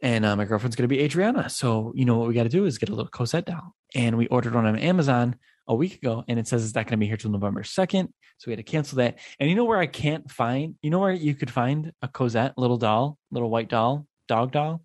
and 0.00 0.24
uh, 0.24 0.36
my 0.36 0.44
girlfriend's 0.44 0.76
to 0.76 0.88
be 0.88 1.00
Adriana. 1.00 1.48
So 1.48 1.92
you 1.94 2.04
know 2.04 2.18
what 2.18 2.28
we 2.28 2.34
got 2.34 2.44
to 2.44 2.48
do 2.48 2.64
is 2.64 2.78
get 2.78 2.88
a 2.88 2.94
little 2.94 3.10
Cosette 3.10 3.46
doll, 3.46 3.74
and 3.94 4.16
we 4.16 4.26
ordered 4.28 4.54
one 4.54 4.66
on 4.66 4.78
Amazon 4.78 5.36
a 5.66 5.74
week 5.74 5.94
ago, 5.94 6.24
and 6.28 6.38
it 6.38 6.46
says 6.46 6.64
it's 6.64 6.74
not 6.74 6.88
to 6.88 6.96
be 6.96 7.06
here 7.06 7.16
till 7.16 7.30
November 7.30 7.62
second. 7.62 8.12
So 8.38 8.48
we 8.48 8.52
had 8.52 8.66
to 8.66 8.70
cancel 8.70 8.96
that. 8.96 9.18
And 9.38 9.48
you 9.48 9.56
know 9.56 9.64
where 9.64 9.78
I 9.78 9.86
can't 9.86 10.30
find? 10.30 10.74
You 10.82 10.90
know 10.90 10.98
where 10.98 11.12
you 11.12 11.34
could 11.34 11.50
find 11.50 11.92
a 12.02 12.08
Cosette 12.08 12.58
little 12.58 12.76
doll, 12.76 13.16
little 13.30 13.48
white 13.48 13.68
doll, 13.68 14.06
dog 14.28 14.52
doll? 14.52 14.82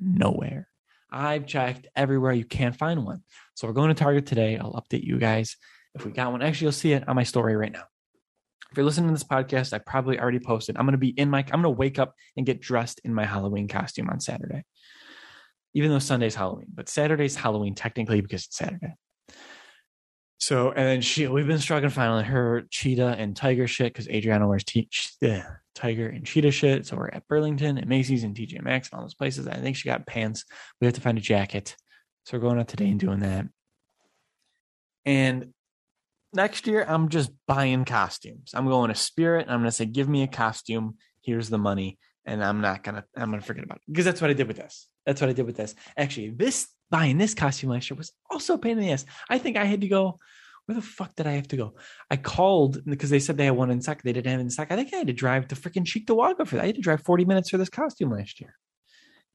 Nowhere. 0.00 0.69
I've 1.12 1.46
checked 1.46 1.88
everywhere. 1.96 2.32
You 2.32 2.44
can't 2.44 2.76
find 2.76 3.04
one. 3.04 3.22
So 3.54 3.66
we're 3.66 3.74
going 3.74 3.88
to 3.88 3.94
Target 3.94 4.26
today. 4.26 4.56
I'll 4.56 4.72
update 4.72 5.04
you 5.04 5.18
guys 5.18 5.56
if 5.94 6.04
we 6.04 6.12
got 6.12 6.32
one. 6.32 6.42
Actually, 6.42 6.66
you'll 6.66 6.72
see 6.72 6.92
it 6.92 7.08
on 7.08 7.16
my 7.16 7.24
story 7.24 7.56
right 7.56 7.72
now. 7.72 7.84
If 8.70 8.76
you're 8.76 8.86
listening 8.86 9.08
to 9.08 9.14
this 9.14 9.24
podcast, 9.24 9.72
I 9.72 9.78
probably 9.78 10.20
already 10.20 10.38
posted. 10.38 10.76
I'm 10.76 10.84
going 10.84 10.92
to 10.92 10.98
be 10.98 11.08
in 11.08 11.28
my, 11.28 11.40
I'm 11.40 11.62
going 11.62 11.64
to 11.64 11.70
wake 11.70 11.98
up 11.98 12.14
and 12.36 12.46
get 12.46 12.60
dressed 12.60 13.00
in 13.04 13.12
my 13.12 13.24
Halloween 13.24 13.66
costume 13.66 14.08
on 14.08 14.20
Saturday, 14.20 14.64
even 15.74 15.90
though 15.90 15.98
Sunday's 15.98 16.36
Halloween, 16.36 16.68
but 16.72 16.88
Saturday's 16.88 17.34
Halloween 17.34 17.74
technically 17.74 18.20
because 18.20 18.44
it's 18.44 18.56
Saturday. 18.56 18.94
So, 20.38 20.70
and 20.70 20.86
then 20.86 21.00
she, 21.02 21.26
we've 21.26 21.46
been 21.46 21.58
struggling 21.58 21.90
finally 21.90 22.24
her 22.24 22.62
cheetah 22.70 23.16
and 23.18 23.36
tiger 23.36 23.66
shit 23.66 23.92
because 23.92 24.08
Adriana 24.08 24.48
wears 24.48 24.64
t- 24.64 24.88
tiger 25.74 26.08
and 26.08 26.26
cheetah 26.26 26.50
shit. 26.50 26.86
So 26.86 26.96
we're 26.96 27.08
at 27.08 27.26
Burlington 27.28 27.78
and 27.78 27.88
Macy's 27.88 28.24
and 28.24 28.34
TJ 28.34 28.62
Maxx 28.62 28.88
and 28.88 28.98
all 28.98 29.04
those 29.04 29.14
places. 29.14 29.46
I 29.46 29.56
think 29.56 29.76
she 29.76 29.88
got 29.88 30.06
pants. 30.06 30.44
We 30.80 30.86
have 30.86 30.94
to 30.94 31.00
find 31.00 31.18
a 31.18 31.22
jacket. 31.22 31.76
So 32.26 32.36
we're 32.36 32.42
going 32.42 32.58
out 32.58 32.68
today 32.68 32.88
and 32.88 33.00
doing 33.00 33.20
that. 33.20 33.46
And 35.06 35.52
next 36.32 36.66
year, 36.66 36.84
I'm 36.86 37.08
just 37.08 37.30
buying 37.46 37.84
costumes. 37.84 38.50
I'm 38.54 38.66
going 38.66 38.88
to 38.88 38.94
Spirit. 38.94 39.46
I'm 39.48 39.60
going 39.60 39.64
to 39.64 39.72
say, 39.72 39.86
give 39.86 40.08
me 40.08 40.22
a 40.22 40.28
costume. 40.28 40.96
Here's 41.22 41.48
the 41.48 41.58
money. 41.58 41.98
And 42.26 42.44
I'm 42.44 42.60
not 42.60 42.82
going 42.82 42.96
to, 42.96 43.04
I'm 43.16 43.30
going 43.30 43.40
to 43.40 43.46
forget 43.46 43.64
about 43.64 43.78
it 43.78 43.82
because 43.88 44.04
that's 44.04 44.20
what 44.20 44.30
I 44.30 44.34
did 44.34 44.46
with 44.46 44.58
this. 44.58 44.88
That's 45.06 45.20
what 45.20 45.30
I 45.30 45.32
did 45.32 45.46
with 45.46 45.56
this. 45.56 45.74
Actually, 45.96 46.30
this 46.30 46.68
buying 46.90 47.18
this 47.18 47.34
costume 47.34 47.70
last 47.70 47.88
year 47.90 47.96
was 47.96 48.12
also 48.30 48.54
a 48.54 48.58
pain 48.58 48.72
in 48.72 48.84
the 48.84 48.92
ass. 48.92 49.06
I 49.28 49.38
think 49.38 49.56
I 49.56 49.64
had 49.64 49.80
to 49.80 49.88
go. 49.88 50.18
Where 50.66 50.76
the 50.76 50.82
fuck 50.82 51.14
did 51.16 51.26
I 51.26 51.32
have 51.32 51.48
to 51.48 51.56
go? 51.56 51.74
I 52.10 52.16
called 52.16 52.84
because 52.84 53.10
they 53.10 53.18
said 53.18 53.36
they 53.36 53.46
had 53.46 53.56
one 53.56 53.70
in 53.70 53.80
stock. 53.80 54.02
They 54.02 54.12
didn't 54.12 54.30
have 54.30 54.40
in 54.40 54.50
stock. 54.50 54.68
I 54.70 54.76
think 54.76 54.94
I 54.94 54.98
had 54.98 55.08
to 55.08 55.12
drive 55.12 55.48
to 55.48 55.56
freaking 55.56 55.84
Cheektowaga 55.84 56.46
for 56.46 56.56
that. 56.56 56.62
I 56.62 56.66
had 56.66 56.76
to 56.76 56.80
drive 56.80 57.02
40 57.02 57.24
minutes 57.24 57.50
for 57.50 57.58
this 57.58 57.68
costume 57.68 58.10
last 58.10 58.40
year. 58.40 58.54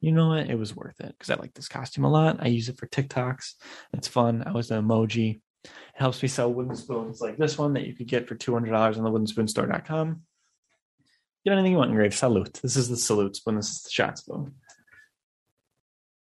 You 0.00 0.12
know 0.12 0.28
what? 0.28 0.48
It 0.48 0.58
was 0.58 0.74
worth 0.74 1.00
it 1.00 1.14
because 1.18 1.30
I 1.30 1.40
like 1.40 1.54
this 1.54 1.68
costume 1.68 2.04
a 2.04 2.10
lot. 2.10 2.38
I 2.40 2.48
use 2.48 2.68
it 2.68 2.78
for 2.78 2.86
TikToks. 2.86 3.54
It's 3.92 4.08
fun. 4.08 4.44
I 4.46 4.52
was 4.52 4.70
an 4.70 4.84
emoji. 4.84 5.40
It 5.64 5.70
helps 5.94 6.22
me 6.22 6.28
sell 6.28 6.52
wooden 6.52 6.76
spoons 6.76 7.20
like 7.20 7.36
this 7.36 7.58
one 7.58 7.74
that 7.74 7.86
you 7.86 7.94
could 7.94 8.06
get 8.06 8.28
for 8.28 8.34
$200 8.34 8.96
on 8.96 9.04
the 9.04 9.10
woodenspoonstore.com. 9.10 10.22
Get 11.44 11.52
anything 11.52 11.72
you 11.72 11.78
want 11.78 11.90
engraved. 11.90 12.14
Salute. 12.14 12.60
This 12.62 12.76
is 12.76 12.88
the 12.88 12.96
salute 12.96 13.36
spoon. 13.36 13.56
This 13.56 13.70
is 13.70 13.82
the 13.82 13.90
shot 13.90 14.18
spoon. 14.18 14.54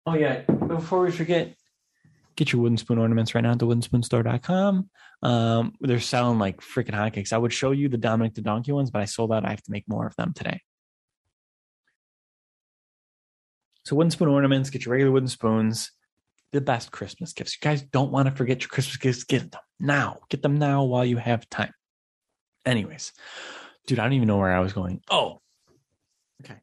Oh 0.06 0.16
yeah, 0.16 0.42
before 0.42 1.02
we 1.02 1.12
forget, 1.12 1.56
get 2.40 2.54
your 2.54 2.62
wooden 2.62 2.78
spoon 2.78 2.98
ornaments 2.98 3.36
right 3.36 3.42
now 3.42 3.52
at 3.52 3.60
the 3.60 3.68
woodenspoonstore.com. 3.68 4.90
Um, 5.22 5.74
they're 5.82 6.00
selling 6.00 6.40
like 6.40 6.62
freaking 6.62 6.96
hotcakes. 6.96 7.34
I 7.34 7.38
would 7.38 7.52
show 7.52 7.72
you 7.72 7.90
the 7.90 7.98
Dominic 7.98 8.34
the 8.34 8.42
Donkey 8.42 8.72
ones, 8.72 8.90
but 8.90 9.02
I 9.02 9.06
sold 9.06 9.34
out. 9.34 9.46
I 9.46 9.50
have 9.50 9.62
to 9.64 9.72
make 9.72 9.84
more 9.88 10.08
of 10.08 10.16
them 10.16 10.34
today. 10.34 10.62
So 13.84 13.98
wooden 13.98 14.10
spoon 14.10 14.30
ornaments, 14.30 14.70
get 14.70 14.86
your 14.86 14.94
regular 14.94 15.12
wooden 15.12 15.28
spoons. 15.28 15.92
The 16.54 16.62
best 16.62 16.92
Christmas 16.92 17.34
gifts. 17.34 17.56
You 17.56 17.60
guys 17.62 17.84
don't 17.84 18.12
want 18.12 18.28
to 18.28 18.34
forget 18.34 18.62
your 18.62 18.70
Christmas 18.70 18.98
gifts. 18.98 19.24
Get 19.24 19.52
them 19.52 19.62
now. 19.80 20.20
Get 20.30 20.42
them 20.42 20.58
now 20.58 20.84
while 20.84 21.06
you 21.06 21.18
have 21.18 21.48
time. 21.50 21.74
Anyways, 22.66 23.12
dude, 23.86 24.00
I 24.00 24.04
don't 24.04 24.14
even 24.14 24.28
know 24.28 24.38
where 24.38 24.56
I 24.56 24.60
was 24.60 24.74
going. 24.74 25.02
Oh, 25.12 25.42
okay. 26.44 26.60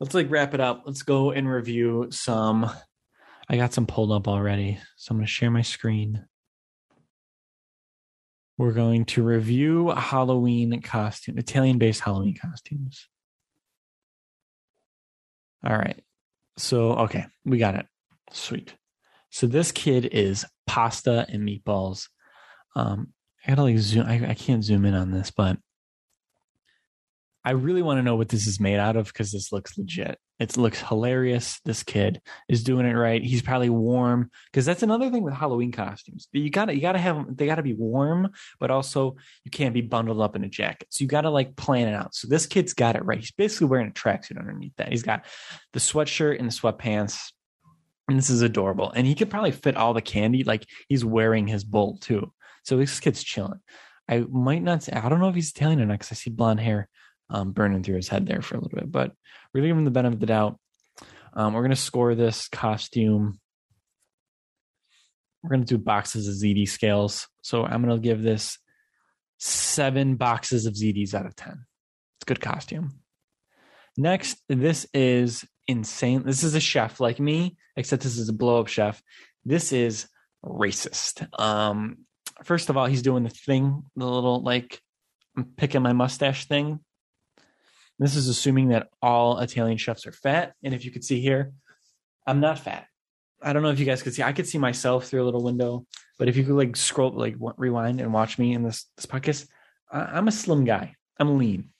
let's 0.00 0.14
like 0.14 0.30
wrap 0.30 0.54
it 0.54 0.60
up. 0.60 0.84
Let's 0.86 1.02
go 1.02 1.30
and 1.30 1.48
review 1.48 2.08
some. 2.10 2.68
I 3.52 3.56
got 3.56 3.74
some 3.74 3.86
pulled 3.86 4.10
up 4.10 4.26
already, 4.26 4.78
so 4.96 5.12
I'm 5.12 5.18
going 5.18 5.26
to 5.26 5.30
share 5.30 5.50
my 5.50 5.60
screen. 5.60 6.24
We're 8.56 8.72
going 8.72 9.04
to 9.06 9.22
review 9.22 9.90
Halloween 9.90 10.80
costume, 10.80 11.36
Italian 11.36 11.76
based 11.76 12.00
Halloween 12.00 12.34
costumes. 12.34 13.08
All 15.62 15.76
right. 15.76 16.00
So 16.56 16.92
okay, 16.92 17.26
we 17.44 17.58
got 17.58 17.74
it. 17.74 17.86
Sweet. 18.30 18.74
So 19.28 19.46
this 19.46 19.70
kid 19.70 20.06
is 20.06 20.46
pasta 20.66 21.26
and 21.28 21.46
meatballs. 21.46 22.08
Um, 22.74 23.12
I 23.44 23.50
gotta 23.50 23.64
like 23.64 23.78
zoom. 23.78 24.06
I, 24.06 24.30
I 24.30 24.34
can't 24.34 24.64
zoom 24.64 24.86
in 24.86 24.94
on 24.94 25.10
this, 25.10 25.30
but 25.30 25.58
I 27.44 27.52
really 27.52 27.82
want 27.82 27.98
to 27.98 28.02
know 28.02 28.14
what 28.14 28.28
this 28.28 28.46
is 28.46 28.60
made 28.60 28.78
out 28.78 28.96
of 28.96 29.06
because 29.06 29.32
this 29.32 29.50
looks 29.50 29.76
legit. 29.76 30.18
It 30.38 30.56
looks 30.56 30.80
hilarious. 30.80 31.60
This 31.64 31.82
kid 31.82 32.20
is 32.48 32.62
doing 32.62 32.86
it 32.86 32.94
right. 32.94 33.22
He's 33.22 33.42
probably 33.42 33.70
warm 33.70 34.30
because 34.46 34.64
that's 34.64 34.82
another 34.82 35.10
thing 35.10 35.22
with 35.22 35.34
Halloween 35.34 35.72
costumes. 35.72 36.28
You 36.32 36.50
gotta 36.50 36.74
you 36.74 36.80
gotta 36.80 36.98
have 36.98 37.36
they 37.36 37.46
gotta 37.46 37.62
be 37.62 37.74
warm, 37.74 38.30
but 38.60 38.70
also 38.70 39.16
you 39.44 39.50
can't 39.50 39.74
be 39.74 39.80
bundled 39.80 40.20
up 40.20 40.36
in 40.36 40.44
a 40.44 40.48
jacket. 40.48 40.88
So 40.90 41.02
you 41.02 41.08
gotta 41.08 41.30
like 41.30 41.56
plan 41.56 41.88
it 41.88 41.94
out. 41.94 42.14
So 42.14 42.28
this 42.28 42.46
kid's 42.46 42.74
got 42.74 42.96
it 42.96 43.04
right. 43.04 43.18
He's 43.18 43.32
basically 43.32 43.68
wearing 43.68 43.88
a 43.88 43.92
tracksuit 43.92 44.38
underneath 44.38 44.76
that. 44.76 44.90
He's 44.90 45.02
got 45.02 45.24
the 45.72 45.80
sweatshirt 45.80 46.38
and 46.38 46.48
the 46.48 46.54
sweatpants. 46.54 47.32
And 48.08 48.18
this 48.18 48.30
is 48.30 48.42
adorable. 48.42 48.90
And 48.90 49.06
he 49.06 49.14
could 49.14 49.30
probably 49.30 49.52
fit 49.52 49.76
all 49.76 49.94
the 49.94 50.02
candy. 50.02 50.44
Like 50.44 50.66
he's 50.88 51.04
wearing 51.04 51.46
his 51.46 51.64
bowl 51.64 51.98
too. 52.00 52.32
So 52.64 52.76
this 52.76 53.00
kid's 53.00 53.22
chilling. 53.22 53.60
I 54.08 54.24
might 54.30 54.62
not 54.62 54.82
say 54.82 54.92
I 54.92 55.08
don't 55.08 55.20
know 55.20 55.28
if 55.28 55.34
he's 55.34 55.50
Italian 55.50 55.80
or 55.80 55.86
not 55.86 55.94
because 55.94 56.12
I 56.12 56.14
see 56.14 56.30
blonde 56.30 56.60
hair 56.60 56.88
um, 57.32 57.52
burning 57.52 57.82
through 57.82 57.96
his 57.96 58.08
head 58.08 58.26
there 58.26 58.42
for 58.42 58.56
a 58.56 58.60
little 58.60 58.78
bit. 58.78 58.92
But 58.92 59.12
we're 59.52 59.60
gonna 59.60 59.68
give 59.68 59.78
him 59.78 59.84
the 59.84 59.90
benefit 59.90 60.14
of 60.14 60.20
the 60.20 60.26
doubt. 60.26 60.60
Um, 61.32 61.54
we're 61.54 61.62
gonna 61.62 61.76
score 61.76 62.14
this 62.14 62.46
costume. 62.48 63.40
We're 65.42 65.50
gonna 65.50 65.64
do 65.64 65.78
boxes 65.78 66.28
of 66.28 66.34
ziti 66.34 66.68
scales. 66.68 67.26
So 67.42 67.64
I'm 67.64 67.82
gonna 67.82 67.98
give 67.98 68.22
this 68.22 68.58
seven 69.38 70.16
boxes 70.16 70.66
of 70.66 70.74
zitis 70.74 71.14
out 71.14 71.26
of 71.26 71.34
ten. 71.34 71.64
It's 72.18 72.24
good 72.26 72.40
costume. 72.40 73.00
Next, 73.96 74.38
this 74.48 74.86
is 74.94 75.44
insane. 75.66 76.22
This 76.24 76.44
is 76.44 76.54
a 76.54 76.60
chef 76.60 77.00
like 77.00 77.18
me, 77.18 77.56
except 77.76 78.02
this 78.02 78.18
is 78.18 78.28
a 78.28 78.32
blow 78.32 78.60
up 78.60 78.68
chef. 78.68 79.02
This 79.44 79.72
is 79.72 80.06
racist. 80.44 81.26
Um, 81.38 81.98
first 82.44 82.70
of 82.70 82.76
all, 82.76 82.86
he's 82.86 83.02
doing 83.02 83.24
the 83.24 83.30
thing, 83.30 83.84
the 83.96 84.06
little 84.06 84.42
like 84.42 84.80
I'm 85.36 85.44
picking 85.56 85.82
my 85.82 85.92
mustache 85.92 86.46
thing. 86.46 86.80
This 88.02 88.16
is 88.16 88.28
assuming 88.28 88.68
that 88.68 88.88
all 89.00 89.38
Italian 89.38 89.78
chefs 89.78 90.06
are 90.06 90.12
fat. 90.12 90.54
And 90.62 90.74
if 90.74 90.84
you 90.84 90.90
could 90.90 91.04
see 91.04 91.20
here, 91.20 91.52
I'm 92.26 92.40
not 92.40 92.58
fat. 92.58 92.86
I 93.42 93.52
don't 93.52 93.62
know 93.62 93.70
if 93.70 93.80
you 93.80 93.86
guys 93.86 94.02
could 94.02 94.14
see. 94.14 94.22
I 94.22 94.32
could 94.32 94.46
see 94.46 94.58
myself 94.58 95.06
through 95.06 95.22
a 95.22 95.26
little 95.26 95.42
window, 95.42 95.86
but 96.18 96.28
if 96.28 96.36
you 96.36 96.44
could 96.44 96.54
like 96.54 96.76
scroll, 96.76 97.10
like 97.10 97.36
rewind 97.56 98.00
and 98.00 98.12
watch 98.12 98.38
me 98.38 98.52
in 98.52 98.62
this 98.62 98.86
this 98.96 99.06
podcast, 99.06 99.48
I'm 99.90 100.28
a 100.28 100.32
slim 100.32 100.64
guy. 100.64 100.94
I'm 101.18 101.38
lean, 101.38 101.70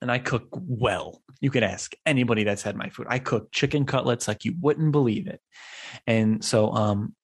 and 0.00 0.10
I 0.10 0.18
cook 0.18 0.48
well. 0.52 1.22
You 1.40 1.50
could 1.50 1.62
ask 1.62 1.92
anybody 2.04 2.44
that's 2.44 2.62
had 2.62 2.76
my 2.76 2.90
food. 2.90 3.06
I 3.08 3.18
cook 3.18 3.50
chicken 3.52 3.86
cutlets 3.86 4.28
like 4.28 4.44
you 4.44 4.54
wouldn't 4.60 4.92
believe 4.92 5.26
it. 5.26 5.40
And 6.06 6.44
so, 6.44 6.72
um, 6.72 7.14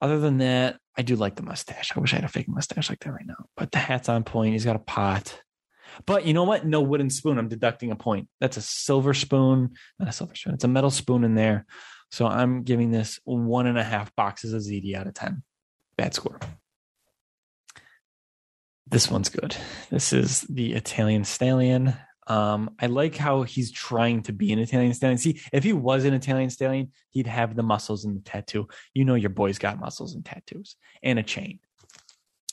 other 0.00 0.18
than 0.18 0.38
that, 0.38 0.78
I 0.96 1.02
do 1.02 1.16
like 1.16 1.36
the 1.36 1.42
mustache. 1.42 1.92
I 1.96 2.00
wish 2.00 2.12
I 2.12 2.16
had 2.16 2.24
a 2.24 2.28
fake 2.28 2.48
mustache 2.48 2.90
like 2.90 3.00
that 3.00 3.12
right 3.12 3.26
now. 3.26 3.46
But 3.56 3.72
the 3.72 3.78
hat's 3.78 4.08
on 4.08 4.24
point. 4.24 4.52
He's 4.52 4.64
got 4.64 4.76
a 4.76 4.80
pot. 4.80 5.40
But 6.06 6.26
you 6.26 6.34
know 6.34 6.44
what? 6.44 6.66
No 6.66 6.80
wooden 6.80 7.10
spoon. 7.10 7.38
I'm 7.38 7.48
deducting 7.48 7.90
a 7.90 7.96
point. 7.96 8.28
That's 8.40 8.56
a 8.56 8.62
silver 8.62 9.14
spoon, 9.14 9.74
not 9.98 10.08
a 10.08 10.12
silver 10.12 10.34
spoon. 10.34 10.54
It's 10.54 10.64
a 10.64 10.68
metal 10.68 10.90
spoon 10.90 11.24
in 11.24 11.34
there. 11.34 11.66
So 12.10 12.26
I'm 12.26 12.62
giving 12.62 12.90
this 12.90 13.20
one 13.24 13.66
and 13.66 13.78
a 13.78 13.84
half 13.84 14.14
boxes 14.16 14.52
of 14.52 14.62
ziti 14.62 14.94
out 14.94 15.06
of 15.06 15.14
10. 15.14 15.42
Bad 15.96 16.14
score. 16.14 16.40
This 18.88 19.10
one's 19.10 19.28
good. 19.28 19.56
This 19.90 20.12
is 20.12 20.40
the 20.42 20.72
Italian 20.72 21.24
Stallion. 21.24 21.94
Um, 22.26 22.74
I 22.80 22.86
like 22.86 23.16
how 23.16 23.42
he's 23.42 23.72
trying 23.72 24.22
to 24.24 24.32
be 24.32 24.52
an 24.52 24.58
Italian 24.58 24.94
stallion. 24.94 25.18
See, 25.18 25.40
if 25.52 25.64
he 25.64 25.72
was 25.72 26.04
an 26.04 26.14
Italian 26.14 26.50
stallion, 26.50 26.92
he'd 27.10 27.26
have 27.26 27.56
the 27.56 27.62
muscles 27.62 28.04
and 28.04 28.16
the 28.16 28.20
tattoo. 28.20 28.68
You 28.94 29.04
know, 29.04 29.16
your 29.16 29.30
boy's 29.30 29.58
got 29.58 29.80
muscles 29.80 30.14
and 30.14 30.24
tattoos 30.24 30.76
and 31.02 31.18
a 31.18 31.24
chain. 31.24 31.58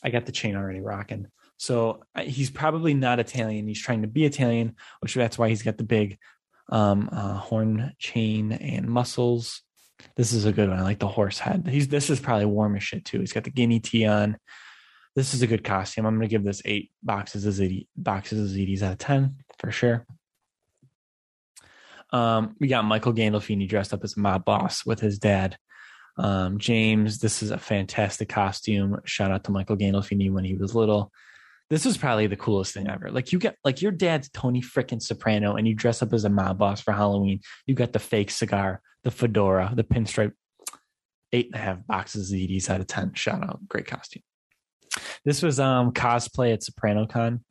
I 0.04 0.10
got 0.10 0.26
the 0.26 0.32
chain 0.32 0.56
already 0.56 0.80
rocking. 0.80 1.28
So 1.58 2.04
he's 2.20 2.52
probably 2.52 2.94
not 2.94 3.20
Italian. 3.20 3.68
He's 3.68 3.82
trying 3.82 4.04
to 4.04 4.08
be 4.08 4.26
Italian, 4.26 4.76
which 5.00 5.16
that's 5.16 5.38
why 5.38 5.50
he's 5.50 5.64
got 5.64 5.78
the 5.78 5.84
big 5.84 6.20
um, 6.70 7.10
uh, 7.12 7.34
horn 7.38 7.94
chain 7.98 8.52
and 8.52 8.88
muscles. 8.88 9.64
This 10.16 10.34
is 10.34 10.46
a 10.46 10.52
good 10.52 10.70
one. 10.70 10.78
I 10.80 10.84
like 10.84 11.00
the 11.00 11.08
horse 11.08 11.40
head. 11.40 11.68
He's 11.68 11.88
this 11.88 12.10
is 12.10 12.20
probably 12.20 12.46
warm 12.46 12.76
as 12.76 12.84
shit 12.84 13.06
too. 13.06 13.20
He's 13.20 13.34
got 13.34 13.44
the 13.44 13.50
guinea 13.50 13.80
tee 13.80 14.06
on. 14.06 14.38
This 15.16 15.34
is 15.34 15.42
a 15.42 15.48
good 15.48 15.64
costume. 15.64 16.06
I'm 16.06 16.16
gonna 16.16 16.28
give 16.28 16.44
this 16.44 16.62
eight 16.66 16.92
boxes 17.02 17.46
of 17.46 17.56
ziti, 17.56 17.88
boxes 17.96 18.52
of 18.52 18.56
zitis 18.56 18.84
out 18.84 18.94
of 18.94 18.98
ten 19.00 19.38
for 19.58 19.72
sure. 19.72 20.06
Um, 22.14 22.56
we 22.60 22.68
got 22.68 22.86
Michael 22.86 23.14
Gandolfini 23.14 23.68
dressed 23.68 23.94
up 23.94 24.04
as 24.04 24.16
a 24.16 24.20
mob 24.20 24.46
boss 24.46 24.86
with 24.86 25.00
his 25.00 25.18
dad. 25.18 25.58
Um, 26.18 26.58
James, 26.58 27.20
this 27.20 27.44
is 27.44 27.52
a 27.52 27.58
fantastic 27.58 28.30
costume. 28.30 29.00
Shout 29.06 29.32
out 29.32 29.44
to 29.46 29.52
Michael 29.52 29.78
Gandolfini 29.78 30.32
when 30.32 30.44
he 30.44 30.56
was 30.56 30.76
little 30.76 31.12
this 31.70 31.86
was 31.86 31.98
probably 31.98 32.28
the 32.28 32.38
coolest 32.38 32.74
thing 32.74 32.90
ever. 32.90 33.12
Like 33.12 33.32
you 33.32 33.40
get 33.40 33.58
like 33.64 33.82
your 33.82 33.92
dad's 33.92 34.30
Tony 34.30 34.62
freaking 34.62 35.02
Soprano 35.02 35.56
and 35.56 35.68
you 35.68 35.74
dress 35.74 36.02
up 36.02 36.14
as 36.14 36.24
a 36.24 36.30
mob 36.30 36.58
boss 36.58 36.82
for 36.82 36.94
Halloween. 36.94 37.42
You 37.66 37.76
got 37.76 37.94
the 37.94 38.00
fake 38.00 38.32
cigar, 38.32 38.82
the 39.04 39.12
fedora, 39.12 39.72
the 39.76 39.84
pinstripe. 39.84 40.34
Eight 41.34 41.48
and 41.48 41.56
a 41.56 41.58
half 41.58 41.86
boxes 41.86 42.32
of 42.32 42.40
zitis 42.40 42.70
out 42.70 42.80
of 42.80 42.88
ten. 42.88 43.14
Shout 43.14 43.44
out, 43.44 43.60
great 43.68 43.86
costume. 43.86 44.24
This 45.26 45.42
was 45.42 45.60
um 45.60 45.92
cosplay 45.92 46.54
at 46.54 46.64
Soprano 46.64 47.06
Con. 47.06 47.44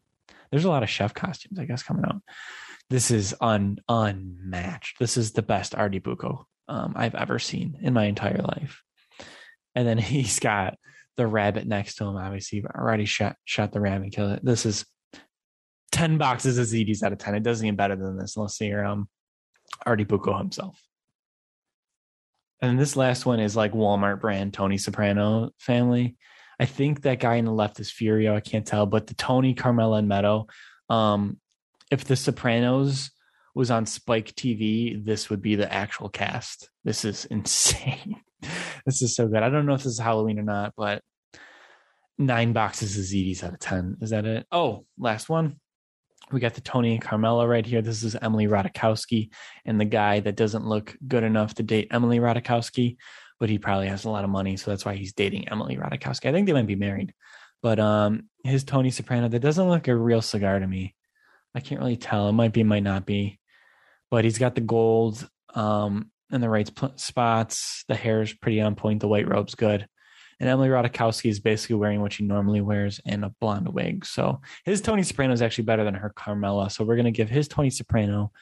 There's 0.50 0.64
a 0.64 0.70
lot 0.70 0.82
of 0.82 0.88
chef 0.88 1.12
costumes, 1.12 1.58
I 1.58 1.66
guess, 1.66 1.82
coming 1.82 2.04
out. 2.06 2.22
This 2.88 3.10
is 3.10 3.34
un 3.40 3.78
unmatched. 3.88 4.98
This 4.98 5.18
is 5.18 5.32
the 5.32 5.42
best 5.42 5.74
Artie 5.74 5.98
Bucco 5.98 6.46
um, 6.68 6.94
I've 6.96 7.14
ever 7.14 7.38
seen 7.38 7.78
in 7.82 7.92
my 7.92 8.04
entire 8.04 8.40
life. 8.40 8.82
And 9.74 9.86
then 9.86 9.98
he's 9.98 10.38
got 10.38 10.78
the 11.16 11.26
rabbit 11.26 11.66
next 11.66 11.96
to 11.96 12.04
him. 12.04 12.16
Obviously, 12.16 12.64
Artie 12.74 13.04
shot 13.04 13.36
shot 13.44 13.72
the 13.72 13.80
rabbit 13.80 14.04
and 14.04 14.12
killed 14.12 14.32
it. 14.32 14.44
This 14.44 14.66
is 14.66 14.84
ten 15.92 16.18
boxes 16.18 16.58
of 16.58 16.66
zitis 16.66 17.02
out 17.02 17.12
of 17.12 17.18
ten. 17.18 17.34
It 17.34 17.42
doesn't 17.42 17.66
get 17.66 17.76
better 17.76 17.96
than 17.96 18.18
this 18.18 18.36
unless 18.36 18.60
you're 18.60 18.84
um 18.84 19.08
Artie 19.84 20.04
Bucco 20.04 20.36
himself. 20.36 20.80
And 22.60 22.78
this 22.78 22.96
last 22.96 23.26
one 23.26 23.40
is 23.40 23.56
like 23.56 23.72
Walmart 23.72 24.20
brand 24.20 24.54
Tony 24.54 24.78
Soprano 24.78 25.50
family. 25.58 26.16
I 26.58 26.64
think 26.64 27.02
that 27.02 27.20
guy 27.20 27.34
in 27.34 27.44
the 27.44 27.52
left 27.52 27.80
is 27.80 27.90
Furio. 27.90 28.34
I 28.34 28.40
can't 28.40 28.66
tell, 28.66 28.86
but 28.86 29.06
the 29.06 29.14
Tony, 29.14 29.52
Carmela, 29.52 29.98
and 29.98 30.08
Meadow. 30.08 30.46
Um, 30.88 31.38
if 31.90 32.04
the 32.04 32.16
Sopranos 32.16 33.10
was 33.56 33.70
on 33.70 33.86
Spike 33.86 34.34
TV, 34.34 35.02
this 35.02 35.30
would 35.30 35.40
be 35.40 35.56
the 35.56 35.72
actual 35.72 36.10
cast. 36.10 36.68
This 36.84 37.06
is 37.06 37.24
insane. 37.30 38.20
this 38.84 39.00
is 39.00 39.16
so 39.16 39.26
good. 39.26 39.42
I 39.42 39.48
don't 39.48 39.64
know 39.64 39.72
if 39.72 39.82
this 39.82 39.94
is 39.94 39.98
Halloween 39.98 40.38
or 40.38 40.42
not, 40.42 40.74
but 40.76 41.02
nine 42.18 42.52
boxes 42.52 42.98
of 42.98 43.04
zitis 43.04 43.42
out 43.42 43.54
of 43.54 43.58
10. 43.58 43.96
Is 44.02 44.10
that 44.10 44.26
it? 44.26 44.46
Oh, 44.52 44.84
last 44.98 45.30
one. 45.30 45.58
We 46.30 46.40
got 46.40 46.52
the 46.52 46.60
Tony 46.60 46.92
and 46.92 47.00
Carmela 47.00 47.48
right 47.48 47.64
here. 47.64 47.80
This 47.80 48.02
is 48.02 48.14
Emily 48.20 48.46
Ratajkowski 48.46 49.30
and 49.64 49.80
the 49.80 49.84
guy 49.86 50.20
that 50.20 50.36
doesn't 50.36 50.66
look 50.66 50.94
good 51.08 51.24
enough 51.24 51.54
to 51.54 51.62
date 51.62 51.88
Emily 51.90 52.18
Ratajkowski, 52.18 52.96
but 53.40 53.48
he 53.48 53.58
probably 53.58 53.88
has 53.88 54.04
a 54.04 54.10
lot 54.10 54.24
of 54.24 54.30
money. 54.30 54.58
So 54.58 54.70
that's 54.70 54.84
why 54.84 54.96
he's 54.96 55.14
dating 55.14 55.48
Emily 55.48 55.76
Ratajkowski. 55.76 56.28
I 56.28 56.32
think 56.32 56.46
they 56.46 56.52
might 56.52 56.66
be 56.66 56.76
married. 56.76 57.14
But 57.62 57.78
um, 57.78 58.24
his 58.44 58.64
Tony 58.64 58.90
Soprano, 58.90 59.28
that 59.28 59.40
doesn't 59.40 59.68
look 59.68 59.88
a 59.88 59.96
real 59.96 60.20
cigar 60.20 60.58
to 60.58 60.66
me. 60.66 60.94
I 61.54 61.60
can't 61.60 61.80
really 61.80 61.96
tell. 61.96 62.28
It 62.28 62.32
might 62.32 62.52
be, 62.52 62.62
might 62.62 62.82
not 62.82 63.06
be. 63.06 63.38
But 64.10 64.24
he's 64.24 64.38
got 64.38 64.54
the 64.54 64.60
gold 64.60 65.28
um, 65.54 66.10
in 66.30 66.40
the 66.40 66.48
right 66.48 66.70
spots. 66.96 67.84
The 67.88 67.94
hair 67.94 68.22
is 68.22 68.32
pretty 68.32 68.60
on 68.60 68.74
point. 68.74 69.00
The 69.00 69.08
white 69.08 69.28
robe's 69.28 69.54
good. 69.54 69.86
And 70.38 70.50
Emily 70.50 70.68
Ratajkowski 70.68 71.30
is 71.30 71.40
basically 71.40 71.76
wearing 71.76 72.00
what 72.02 72.12
she 72.12 72.24
normally 72.24 72.60
wears 72.60 73.00
and 73.06 73.24
a 73.24 73.32
blonde 73.40 73.72
wig. 73.72 74.04
So 74.04 74.40
his 74.64 74.82
Tony 74.82 75.02
Soprano 75.02 75.32
is 75.32 75.40
actually 75.40 75.64
better 75.64 75.84
than 75.84 75.94
her 75.94 76.10
Carmela. 76.10 76.68
So 76.68 76.84
we're 76.84 76.96
going 76.96 77.06
to 77.06 77.10
give 77.10 77.30
his 77.30 77.48
Tony 77.48 77.70
Soprano 77.70 78.32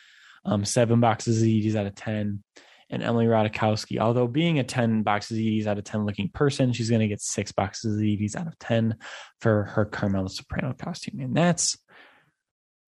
um, 0.45 0.65
seven 0.65 1.01
boxes 1.01 1.41
of 1.41 1.49
EDs 1.49 1.77
out 1.77 1.87
of 1.87 1.95
10. 1.95 2.43
And 2.91 3.03
Emily 3.03 3.27
Ratajkowski, 3.27 3.99
although 3.99 4.27
being 4.27 4.59
a 4.59 4.65
10 4.65 5.03
boxes 5.03 5.39
of 5.39 5.45
EDs 5.45 5.67
out 5.67 5.79
of 5.79 5.85
10 5.85 6.05
looking 6.05 6.29
person, 6.29 6.73
she's 6.73 6.91
going 6.91 7.01
to 7.01 7.09
get 7.09 7.21
six 7.21 7.53
boxes 7.53 7.97
of 7.97 8.05
EDs 8.05 8.37
out 8.37 8.47
of 8.47 8.59
10 8.59 8.97
for 9.41 9.65
her 9.65 9.85
Carmela 9.85 10.29
Soprano 10.29 10.75
costume. 10.75 11.21
And 11.21 11.35
that's 11.35 11.79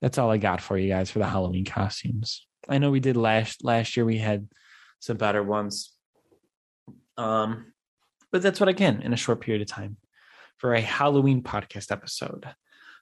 that's 0.02 0.18
all 0.18 0.30
I 0.30 0.36
got 0.36 0.60
for 0.60 0.76
you 0.76 0.88
guys 0.88 1.10
for 1.10 1.20
the 1.20 1.26
Halloween 1.26 1.64
costumes. 1.64 2.45
I 2.68 2.78
know 2.78 2.90
we 2.90 3.00
did 3.00 3.16
last 3.16 3.64
last 3.64 3.96
year 3.96 4.04
we 4.04 4.18
had 4.18 4.48
some 5.00 5.16
better 5.16 5.42
ones. 5.42 5.92
Um, 7.16 7.72
but 8.32 8.42
that's 8.42 8.60
what 8.60 8.68
I 8.68 8.72
can 8.72 9.02
in 9.02 9.12
a 9.12 9.16
short 9.16 9.40
period 9.40 9.62
of 9.62 9.68
time 9.68 9.96
for 10.58 10.74
a 10.74 10.80
Halloween 10.80 11.42
podcast 11.42 11.90
episode. 11.90 12.46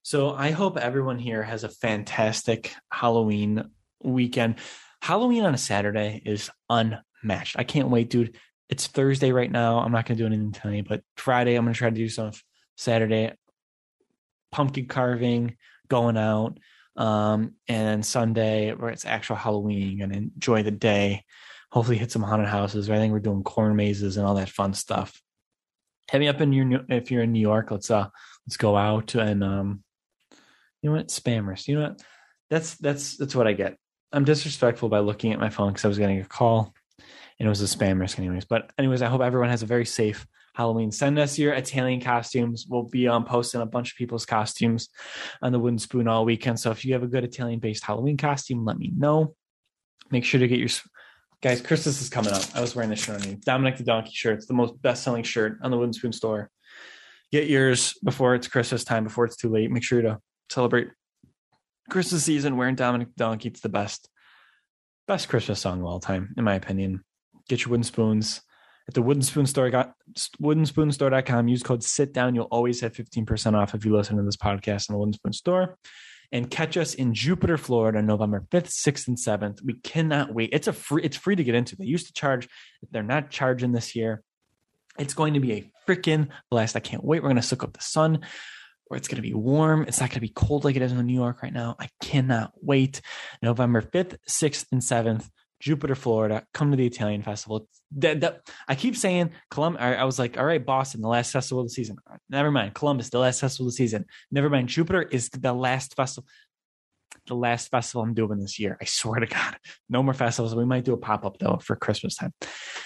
So 0.02 0.34
I 0.34 0.50
hope 0.50 0.76
everyone 0.76 1.18
here 1.18 1.42
has 1.42 1.64
a 1.64 1.68
fantastic 1.68 2.74
Halloween 2.92 3.70
weekend. 4.02 4.56
Halloween 5.00 5.44
on 5.44 5.54
a 5.54 5.58
Saturday 5.58 6.22
is 6.24 6.50
unmatched. 6.68 7.56
I 7.58 7.64
can't 7.64 7.88
wait, 7.88 8.10
dude. 8.10 8.36
It's 8.68 8.86
Thursday 8.86 9.32
right 9.32 9.50
now. 9.50 9.78
I'm 9.78 9.92
not 9.92 10.06
going 10.06 10.18
to 10.18 10.22
do 10.22 10.26
anything 10.26 10.52
tonight, 10.52 10.86
but 10.88 11.02
Friday, 11.16 11.54
I'm 11.54 11.64
going 11.64 11.74
to 11.74 11.78
try 11.78 11.90
to 11.90 11.96
do 11.96 12.08
some 12.08 12.32
Saturday 12.76 13.32
pumpkin 14.52 14.86
carving, 14.86 15.56
going 15.88 16.16
out. 16.16 16.58
Um, 16.96 17.54
and 17.68 18.04
Sunday, 18.04 18.72
where 18.72 18.90
it's 18.90 19.04
actual 19.04 19.36
Halloween, 19.36 20.02
and 20.02 20.14
enjoy 20.14 20.62
the 20.62 20.70
day 20.70 21.24
hopefully 21.74 21.98
hit 21.98 22.12
some 22.12 22.22
haunted 22.22 22.46
houses. 22.46 22.88
I 22.88 22.98
think 22.98 23.12
we're 23.12 23.18
doing 23.18 23.42
corn 23.42 23.74
mazes 23.74 24.16
and 24.16 24.24
all 24.24 24.36
that 24.36 24.48
fun 24.48 24.74
stuff. 24.74 25.20
Hit 26.08 26.20
me 26.20 26.28
up 26.28 26.40
in 26.40 26.52
your 26.52 26.84
if 26.88 27.10
you're 27.10 27.24
in 27.24 27.32
New 27.32 27.40
York. 27.40 27.72
Let's 27.72 27.90
uh 27.90 28.06
let's 28.46 28.56
go 28.56 28.76
out 28.76 29.16
and 29.16 29.42
um 29.42 29.82
you 30.80 30.88
know 30.88 30.96
what 30.96 31.08
spammers. 31.08 31.66
You 31.66 31.74
know 31.74 31.88
what 31.88 32.02
that's 32.48 32.76
that's 32.76 33.16
that's 33.16 33.34
what 33.34 33.48
I 33.48 33.54
get. 33.54 33.76
I'm 34.12 34.24
disrespectful 34.24 34.88
by 34.88 35.00
looking 35.00 35.32
at 35.32 35.40
my 35.40 35.50
phone 35.50 35.70
because 35.72 35.84
I 35.84 35.88
was 35.88 35.98
getting 35.98 36.20
a 36.20 36.24
call 36.24 36.72
and 37.40 37.46
it 37.46 37.48
was 37.48 37.60
a 37.60 37.76
spam 37.76 37.98
risk 37.98 38.20
anyways. 38.20 38.44
But 38.44 38.70
anyways, 38.78 39.02
I 39.02 39.08
hope 39.08 39.20
everyone 39.20 39.50
has 39.50 39.64
a 39.64 39.66
very 39.66 39.84
safe 39.84 40.24
Halloween. 40.54 40.92
Send 40.92 41.18
us 41.18 41.38
your 41.38 41.52
Italian 41.52 42.00
costumes. 42.00 42.66
We'll 42.68 42.84
be 42.84 43.08
um, 43.08 43.24
posting 43.24 43.60
a 43.60 43.66
bunch 43.66 43.90
of 43.90 43.96
people's 43.98 44.24
costumes 44.24 44.88
on 45.42 45.52
the 45.52 45.58
Wooden 45.58 45.80
Spoon 45.80 46.08
all 46.08 46.24
weekend. 46.24 46.60
So 46.60 46.70
if 46.70 46.84
you 46.84 46.94
have 46.94 47.02
a 47.02 47.08
good 47.08 47.24
Italian 47.24 47.58
based 47.58 47.84
Halloween 47.84 48.16
costume, 48.16 48.64
let 48.64 48.78
me 48.78 48.92
know. 48.96 49.34
Make 50.10 50.24
sure 50.24 50.38
to 50.38 50.46
get 50.46 50.60
your 50.60 50.68
guys. 51.42 51.60
Christmas 51.60 52.00
is 52.00 52.08
coming 52.08 52.32
up. 52.32 52.42
I 52.54 52.60
was 52.60 52.74
wearing 52.74 52.90
this 52.90 53.02
shirt 53.02 53.20
on 53.20 53.28
me. 53.28 53.36
Dominic 53.44 53.78
the 53.78 53.84
Donkey 53.84 54.12
shirt. 54.12 54.36
It's 54.36 54.46
the 54.46 54.54
most 54.54 54.80
best 54.80 55.02
selling 55.02 55.24
shirt 55.24 55.58
on 55.60 55.72
the 55.72 55.76
Wooden 55.76 55.92
Spoon 55.92 56.12
store. 56.12 56.50
Get 57.32 57.48
yours 57.48 57.94
before 58.04 58.36
it's 58.36 58.46
Christmas 58.46 58.84
time, 58.84 59.02
before 59.02 59.24
it's 59.24 59.36
too 59.36 59.48
late. 59.48 59.70
Make 59.72 59.82
sure 59.82 60.02
to 60.02 60.20
celebrate 60.48 60.88
Christmas 61.90 62.22
season 62.22 62.56
wearing 62.56 62.76
Dominic 62.76 63.08
the 63.08 63.24
Donkey. 63.24 63.48
It's 63.48 63.60
the 63.60 63.68
best, 63.68 64.08
best 65.08 65.28
Christmas 65.28 65.58
song 65.58 65.80
of 65.80 65.86
all 65.86 65.98
time, 65.98 66.32
in 66.36 66.44
my 66.44 66.54
opinion. 66.54 67.02
Get 67.48 67.64
your 67.64 67.70
wooden 67.70 67.82
spoons 67.82 68.40
at 68.86 68.94
the 68.94 69.02
wooden 69.02 69.22
spoon 69.22 69.46
store 69.46 69.70
got 69.70 69.94
woodenspoonstore.com 70.42 71.48
use 71.48 71.62
code 71.62 71.82
sit 71.82 72.12
down. 72.12 72.34
You'll 72.34 72.44
always 72.44 72.80
have 72.80 72.92
15% 72.92 73.54
off 73.54 73.74
if 73.74 73.84
you 73.84 73.96
listen 73.96 74.16
to 74.16 74.22
this 74.22 74.36
podcast 74.36 74.88
in 74.88 74.94
the 74.94 74.98
wooden 74.98 75.14
spoon 75.14 75.32
store. 75.32 75.78
And 76.32 76.50
catch 76.50 76.76
us 76.76 76.94
in 76.94 77.14
jupiter 77.14 77.56
florida 77.56 78.02
november 78.02 78.44
5th 78.50 78.72
6th 78.72 79.08
and 79.08 79.16
7th 79.16 79.62
we 79.62 79.74
cannot 79.74 80.34
wait. 80.34 80.50
It's 80.52 80.66
a 80.66 80.72
free 80.72 81.02
it's 81.02 81.16
free 81.16 81.36
to 81.36 81.44
get 81.44 81.54
into. 81.54 81.76
They 81.76 81.84
used 81.84 82.06
to 82.08 82.12
charge 82.12 82.48
they're 82.90 83.02
not 83.02 83.30
charging 83.30 83.72
this 83.72 83.94
year. 83.94 84.22
It's 84.98 85.14
going 85.14 85.34
to 85.34 85.40
be 85.40 85.52
a 85.52 85.70
freaking 85.86 86.28
blast. 86.50 86.76
I 86.76 86.80
can't 86.80 87.04
wait. 87.04 87.22
We're 87.22 87.28
going 87.28 87.36
to 87.36 87.42
soak 87.42 87.62
up 87.62 87.72
the 87.72 87.82
sun 87.82 88.20
or 88.90 88.96
it's 88.96 89.08
going 89.08 89.16
to 89.16 89.22
be 89.22 89.34
warm. 89.34 89.84
It's 89.86 90.00
not 90.00 90.10
going 90.10 90.16
to 90.16 90.20
be 90.20 90.32
cold 90.34 90.64
like 90.64 90.76
it 90.76 90.82
is 90.82 90.92
in 90.92 91.06
new 91.06 91.14
york 91.14 91.42
right 91.42 91.52
now. 91.52 91.76
I 91.78 91.88
cannot 92.00 92.52
wait. 92.60 93.00
November 93.42 93.82
5th 93.82 94.16
6th 94.28 94.66
and 94.72 94.80
7th 94.80 95.28
Jupiter, 95.64 95.94
Florida. 95.94 96.44
Come 96.52 96.72
to 96.72 96.76
the 96.76 96.84
Italian 96.84 97.22
festival. 97.22 97.66
That, 97.96 98.20
that, 98.20 98.40
I 98.68 98.74
keep 98.74 98.94
saying 98.96 99.30
Columbus. 99.50 99.80
I, 99.80 100.04
was 100.04 100.18
like, 100.18 100.36
all 100.36 100.44
right, 100.44 100.64
Boston, 100.64 101.00
the 101.00 101.08
last 101.08 101.32
festival 101.32 101.62
of 101.62 101.68
the 101.68 101.72
season. 101.72 101.96
Uh, 102.08 102.18
never 102.28 102.50
mind. 102.50 102.74
Columbus, 102.74 103.08
the 103.08 103.18
last 103.18 103.40
festival 103.40 103.68
of 103.68 103.72
the 103.72 103.76
season. 103.76 104.04
Never 104.30 104.50
mind. 104.50 104.68
Jupiter 104.68 105.00
is 105.00 105.30
the 105.30 105.54
last 105.54 105.96
festival. 105.96 106.28
The 107.26 107.34
last 107.34 107.70
festival 107.70 108.02
I'm 108.02 108.12
doing 108.12 108.38
this 108.38 108.58
year. 108.58 108.76
I 108.78 108.84
swear 108.84 109.20
to 109.20 109.26
God. 109.26 109.56
No 109.88 110.02
more 110.02 110.12
festivals. 110.12 110.54
We 110.54 110.66
might 110.66 110.84
do 110.84 110.92
a 110.92 110.98
pop 110.98 111.24
up 111.24 111.38
though 111.38 111.58
for 111.64 111.76
Christmas 111.76 112.16
time. 112.16 112.34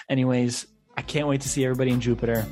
Anyways, 0.09 0.65
I 0.95 1.01
can't 1.01 1.27
wait 1.27 1.41
to 1.41 1.49
see 1.49 1.65
everybody 1.65 1.91
in 1.91 1.99
Jupiter. 1.99 2.47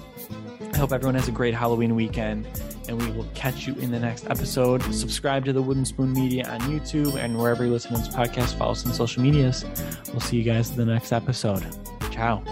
I 0.60 0.78
hope 0.78 0.91
everyone 0.91 1.15
has 1.15 1.28
a 1.28 1.32
great 1.32 1.54
Halloween 1.54 1.96
weekend, 1.96 2.48
and 2.88 3.02
we 3.02 3.12
will 3.12 3.28
catch 3.34 3.67
you 3.67 3.76
in 3.76 3.91
the 3.91 4.00
next 4.00 4.26
episode. 4.30 4.82
Subscribe 4.93 5.46
to 5.46 5.54
the 5.54 5.62
Wooden 5.62 5.86
Spoon 5.86 6.13
Media 6.13 6.48
on 6.50 6.60
YouTube 6.62 7.15
and 7.15 7.38
wherever 7.38 7.65
you 7.65 7.72
listen 7.72 7.93
to 7.93 7.98
this 7.98 8.08
podcast. 8.08 8.58
Follow 8.58 8.72
us 8.72 8.86
on 8.86 8.93
social 8.93 9.22
medias. 9.24 9.65
We'll 10.08 10.20
see 10.20 10.38
you 10.38 10.43
guys 10.43 10.70
in 10.72 10.78
the 10.78 10.86
next 10.86 11.12
episode. 11.12 11.65
Ciao. 12.12 12.43